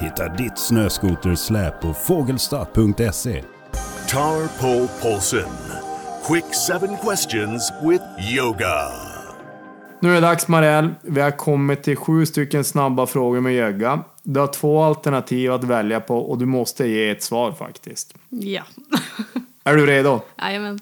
Hitta 0.00 0.28
ditt 0.28 0.58
snöskotersläp 0.58 1.80
på 1.80 1.94
fågelsta.se. 1.94 3.44
Tar 4.08 4.60
Pole 4.60 4.88
Polson. 5.02 5.79
Quick 6.32 6.54
seven 6.54 6.96
questions 6.96 7.72
with 7.82 8.04
yoga. 8.34 8.92
Nu 10.00 10.10
är 10.10 10.14
det 10.14 10.20
dags 10.20 10.48
Marielle. 10.48 10.94
Vi 11.02 11.20
har 11.20 11.30
kommit 11.30 11.82
till 11.82 11.96
sju 11.96 12.26
stycken 12.26 12.64
snabba 12.64 13.06
frågor 13.06 13.40
med 13.40 13.54
Jögga. 13.54 14.04
Du 14.22 14.40
har 14.40 14.46
två 14.46 14.82
alternativ 14.82 15.52
att 15.52 15.64
välja 15.64 16.00
på 16.00 16.18
och 16.18 16.38
du 16.38 16.46
måste 16.46 16.86
ge 16.86 17.10
ett 17.10 17.22
svar 17.22 17.52
faktiskt. 17.52 18.14
Ja. 18.28 18.62
Är 19.64 19.76
du 19.76 19.86
redo? 19.86 20.20
Jajamän. 20.38 20.80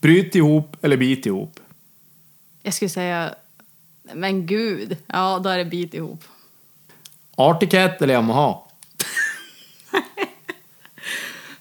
Bryt 0.00 0.34
ihop 0.34 0.76
eller 0.82 0.96
bit 0.96 1.26
ihop? 1.26 1.60
Jag 2.62 2.74
skulle 2.74 2.88
säga, 2.88 3.34
men 4.14 4.46
gud. 4.46 4.96
Ja, 5.06 5.40
då 5.44 5.48
är 5.48 5.58
det 5.58 5.64
bit 5.64 5.94
ihop. 5.94 6.24
Arctic 7.36 7.70
Cat 7.70 8.02
eller 8.02 8.14
Yamaha? 8.14 8.58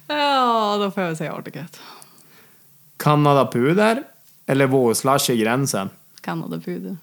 Ja, 0.07 0.77
då 0.77 0.91
får 0.91 1.03
jag 1.03 1.07
väl 1.07 1.17
säga 1.17 1.33
Articat. 1.33 1.81
Kanadapuder 3.05 4.03
eller 4.45 4.67
vårslash 4.67 5.31
i 5.31 5.37
gränsen? 5.37 5.89
Kanadapuder. 6.21 6.97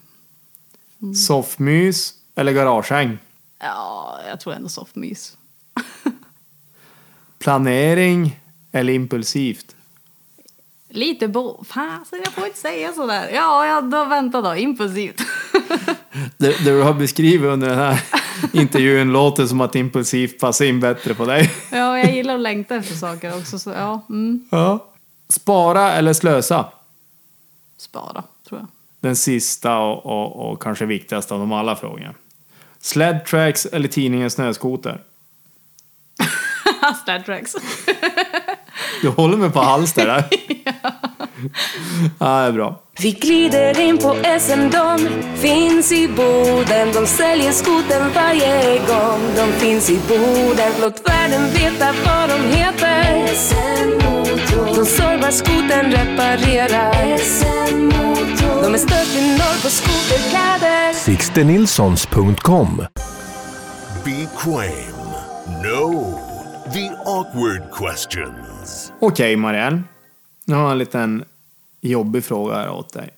Soffmys 1.26 2.14
eller 2.34 2.52
garagehäng? 2.52 3.18
Ja, 3.58 4.18
jag 4.28 4.40
tror 4.40 4.54
ändå 4.54 4.68
soffmys. 4.68 5.36
Planering 7.38 8.40
eller 8.72 8.92
impulsivt? 8.92 9.76
Lite 10.88 11.28
bo... 11.28 11.64
Fasen, 11.64 12.20
jag 12.24 12.32
får 12.32 12.46
inte 12.46 12.58
säga 12.58 12.92
sådär. 12.92 13.30
Ja, 13.34 13.66
ja 13.66 13.80
då 13.80 14.04
vänta 14.04 14.40
då. 14.40 14.54
Impulsivt. 14.54 15.20
Det, 16.36 16.64
det 16.64 16.70
du 16.70 16.82
har 16.82 16.94
beskrivit 16.94 17.46
under 17.46 17.68
den 17.68 17.78
här 17.78 18.02
intervjun 18.52 19.12
låter 19.12 19.46
som 19.46 19.60
att 19.60 19.74
impulsivt 19.74 20.40
passar 20.40 20.64
in 20.64 20.80
bättre 20.80 21.14
på 21.14 21.24
dig. 21.24 21.50
ja, 21.72 21.98
jag 21.98 22.14
gillar 22.14 22.34
att 22.34 22.40
längta 22.40 22.74
efter 22.74 22.94
saker 22.94 23.38
också. 23.38 23.58
Så 23.58 23.70
ja, 23.70 24.06
mm. 24.08 24.48
Ja. 24.50 24.91
Spara 25.32 25.92
eller 25.92 26.12
slösa? 26.12 26.66
Spara, 27.76 28.22
tror 28.48 28.60
jag. 28.60 28.68
Den 29.00 29.16
sista 29.16 29.78
och, 29.78 30.06
och, 30.06 30.52
och 30.52 30.62
kanske 30.62 30.86
viktigaste 30.86 31.34
av 31.34 31.40
de 31.40 31.52
alla 31.52 31.76
frågorna. 31.76 32.14
Sled 32.80 33.24
Tracks 33.24 33.66
eller 33.66 33.88
tidningen 33.88 34.30
Snöskoter? 34.30 35.02
Star 37.02 37.18
Treks. 37.18 37.54
Du 39.02 39.08
håller 39.08 39.36
mig 39.36 39.50
på 39.50 39.60
hals 39.60 39.92
där. 39.92 40.06
ja. 40.64 40.72
ja, 42.18 42.40
det 42.40 42.46
är 42.46 42.52
bra. 42.52 42.80
Vi 43.00 43.12
glider 43.12 43.80
in 43.80 43.98
på 43.98 44.16
SM, 44.40 44.70
de 44.70 44.98
finns 45.36 45.92
i 45.92 46.08
Boden. 46.08 46.92
De 46.92 47.06
säljer 47.06 47.52
skoten 47.52 48.12
varje 48.14 48.78
gång 48.78 49.20
de 49.36 49.52
finns 49.52 49.90
i 49.90 49.98
Boden. 50.08 50.72
Låt 50.80 51.08
världen 51.08 51.50
veta 51.54 51.94
vad 52.06 52.28
de 52.28 52.56
heter. 52.56 53.26
SM 53.26 53.88
Motor. 53.88 54.76
De 54.76 54.86
servar 54.86 55.30
skoten, 55.30 55.92
reparerar. 55.92 57.18
SM 57.18 57.76
Motor. 57.84 58.62
De 58.62 58.74
är 58.74 58.78
störst 58.78 59.16
i 59.16 59.28
norr 59.32 59.62
på 59.62 59.68
skoterkläder. 59.70 60.92
Sixtenilssons.com 60.92 62.86
Be 64.04 64.26
quaim. 64.38 64.96
No. 65.62 66.18
The 66.72 66.90
awkward 67.06 67.62
questions. 67.72 68.92
Okej 69.00 69.36
Marielle. 69.36 69.82
Nu 70.44 70.54
har 70.54 70.62
jag 70.62 70.72
en 70.72 70.78
liten 70.78 71.24
jobbig 71.82 72.24
fråga 72.24 72.54
här 72.54 72.70
åt 72.70 72.92
dig. 72.92 73.10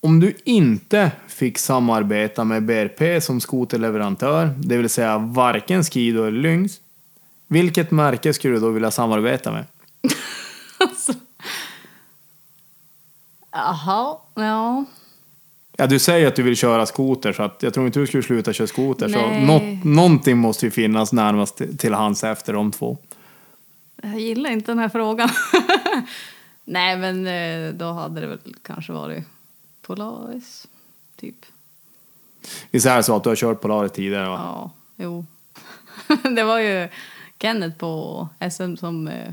Om 0.00 0.20
du 0.20 0.34
inte 0.44 1.12
fick 1.28 1.58
samarbeta 1.58 2.44
med 2.44 2.62
BRP 2.62 3.22
som 3.22 3.40
skoterleverantör, 3.40 4.54
det 4.58 4.76
vill 4.76 4.88
säga 4.88 5.18
varken 5.18 5.84
Skido 5.84 6.24
eller 6.24 6.40
Lynx, 6.40 6.80
vilket 7.48 7.90
märke 7.90 8.34
skulle 8.34 8.54
du 8.54 8.60
då 8.60 8.70
vilja 8.70 8.90
samarbeta 8.90 9.52
med? 9.52 9.64
Alltså. 10.78 11.12
Jaha, 13.52 14.16
ja. 14.34 14.84
Ja, 15.76 15.86
du 15.86 15.98
säger 15.98 16.26
att 16.28 16.36
du 16.36 16.42
vill 16.42 16.56
köra 16.56 16.86
skoter, 16.86 17.32
så 17.32 17.42
att 17.42 17.62
jag 17.62 17.74
tror 17.74 17.86
inte 17.86 18.00
du 18.00 18.06
skulle 18.06 18.22
sluta 18.22 18.52
köra 18.52 18.66
skoter. 18.66 19.08
Så 19.08 19.18
Nej. 19.18 19.46
något, 19.46 19.84
någonting 19.84 20.38
måste 20.38 20.66
ju 20.66 20.70
finnas 20.70 21.12
närmast 21.12 21.56
till- 21.56 21.78
till 21.78 21.94
hands 21.94 22.24
efter 22.24 22.52
de 22.52 22.72
två. 22.72 22.98
Jag 24.02 24.20
gillar 24.20 24.50
inte 24.50 24.70
den 24.70 24.78
här 24.78 24.88
frågan. 24.88 25.28
Nej, 26.68 26.98
men 26.98 27.26
eh, 27.26 27.74
då 27.74 27.92
hade 27.92 28.20
det 28.20 28.26
väl 28.26 28.54
kanske 28.62 28.92
varit 28.92 29.24
Polaris, 29.82 30.66
typ. 31.16 31.46
Visst 32.70 32.86
är 32.86 32.96
det 32.96 33.02
så 33.02 33.16
att 33.16 33.22
du 33.22 33.28
har 33.28 33.36
kört 33.36 33.60
Polaris 33.60 33.92
tidigare? 33.92 34.28
Va? 34.28 34.40
Ja, 34.44 34.70
jo. 34.96 35.26
det 36.36 36.44
var 36.44 36.58
ju 36.58 36.88
Kenneth 37.38 37.76
på 37.76 38.28
SM 38.50 38.76
som 38.76 39.08
eh, 39.08 39.32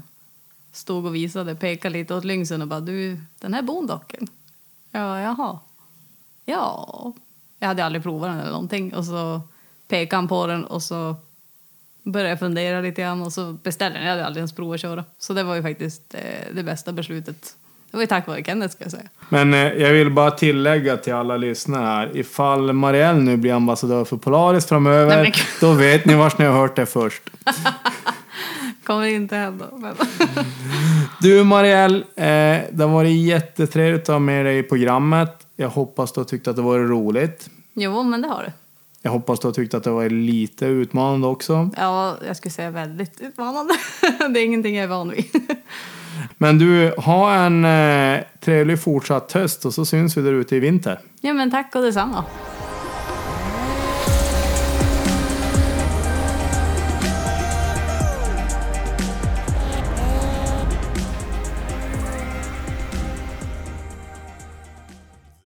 stod 0.72 1.06
och 1.06 1.15
visade, 1.15 1.56
pekade 1.56 1.93
lite 1.93 2.15
åt 2.15 2.24
Lynxen 2.24 2.62
och 2.62 2.67
bara 2.67 2.80
du, 2.80 3.19
den 3.39 3.54
här 3.54 3.62
bondocken. 3.62 4.28
Ja, 4.91 5.22
jaha. 5.22 5.60
Ja. 6.46 7.13
Jag 7.60 7.67
hade 7.67 7.86
aldrig 7.86 8.04
provat 8.04 8.30
den 8.30 8.39
eller 8.39 8.52
någonting 8.52 8.96
och 8.96 9.06
så 9.06 9.41
pekade 9.88 10.17
han 10.17 10.28
på 10.28 10.48
den 10.48 10.65
och 10.65 10.84
så 10.84 11.15
började 12.03 12.29
jag 12.29 12.39
fundera 12.39 12.81
lite 12.81 13.01
grann 13.01 13.21
och 13.21 13.33
så 13.33 13.53
beställde 13.53 13.97
den. 13.97 14.05
Jag 14.05 14.11
hade 14.13 14.25
aldrig 14.25 14.41
ens 14.41 14.55
provat 14.55 14.75
att 14.75 14.81
köra. 14.81 15.03
Så 15.17 15.33
det 15.33 15.43
var 15.43 15.55
ju 15.55 15.61
faktiskt 15.61 16.01
eh, 16.13 16.21
det 16.55 16.63
bästa 16.63 16.91
beslutet. 16.91 17.55
Det 17.91 17.97
var 17.97 18.01
ju 18.01 18.07
tack 18.07 18.27
vare 18.27 18.43
Kenneth 18.43 18.75
ska 18.75 18.83
jag 18.83 18.91
säga. 18.91 19.09
Men 19.29 19.53
eh, 19.53 19.59
jag 19.59 19.93
vill 19.93 20.11
bara 20.11 20.31
tillägga 20.31 20.97
till 20.97 21.13
alla 21.13 21.37
lyssnare 21.37 21.85
här. 21.85 22.17
Ifall 22.17 22.73
Marielle 22.73 23.19
nu 23.19 23.37
blir 23.37 23.53
ambassadör 23.53 24.05
för 24.05 24.17
Polaris 24.17 24.65
framöver, 24.65 25.15
Nej, 25.15 25.23
men 25.23 25.33
då 25.61 25.71
vet 25.71 26.05
ni 26.05 26.15
vars 26.15 26.37
ni 26.37 26.45
har 26.45 26.53
hört 26.53 26.75
det 26.75 26.85
först. 26.85 27.21
Kommer 28.83 29.05
inte 29.05 29.35
hända. 29.35 29.65
Men... 29.71 29.95
Du 31.21 31.43
Marielle, 31.43 31.97
eh, 31.97 32.61
det 32.71 32.83
har 32.83 32.87
varit 32.87 33.25
jättetrevligt 33.25 34.01
att 34.01 34.07
ha 34.13 34.19
med 34.19 34.45
dig 34.45 34.57
i 34.57 34.63
programmet. 34.63 35.47
Jag 35.55 35.69
hoppas 35.69 36.11
du 36.11 36.19
har 36.19 36.25
tyckt 36.25 36.47
att 36.47 36.55
det 36.55 36.61
var 36.61 36.79
roligt. 36.79 37.49
jo, 37.73 38.03
men 38.03 38.21
det 38.21 38.27
har 38.27 38.43
det. 38.43 38.53
Jag 39.05 39.11
hoppas 39.11 39.39
du 39.39 39.47
har 39.47 39.53
tyckt 39.53 39.73
att 39.73 39.83
det 39.83 39.89
var 39.89 40.09
lite 40.09 40.65
utmanande 40.65 41.27
också. 41.27 41.69
Ja, 41.77 42.17
jag 42.27 42.37
skulle 42.37 42.51
säga 42.51 42.71
väldigt 42.71 43.21
utmanande. 43.21 43.73
det 44.33 44.39
är 44.39 44.45
ingenting 44.45 44.75
jag 44.75 44.83
är 44.83 44.87
van 44.87 45.09
vid. 45.09 45.25
Men 46.37 46.57
du, 46.57 46.93
ha 46.97 47.33
en 47.33 47.65
eh, 47.65 48.23
trevlig 48.39 48.81
fortsatt 48.81 49.31
höst 49.31 49.65
och 49.65 49.73
så 49.73 49.85
syns 49.85 50.17
vi 50.17 50.21
där 50.21 50.33
ute 50.33 50.55
i 50.55 50.59
vinter. 50.59 50.99
ja, 51.21 51.33
men 51.33 51.51
tack 51.51 51.75
och 51.75 51.81
detsamma. 51.81 52.25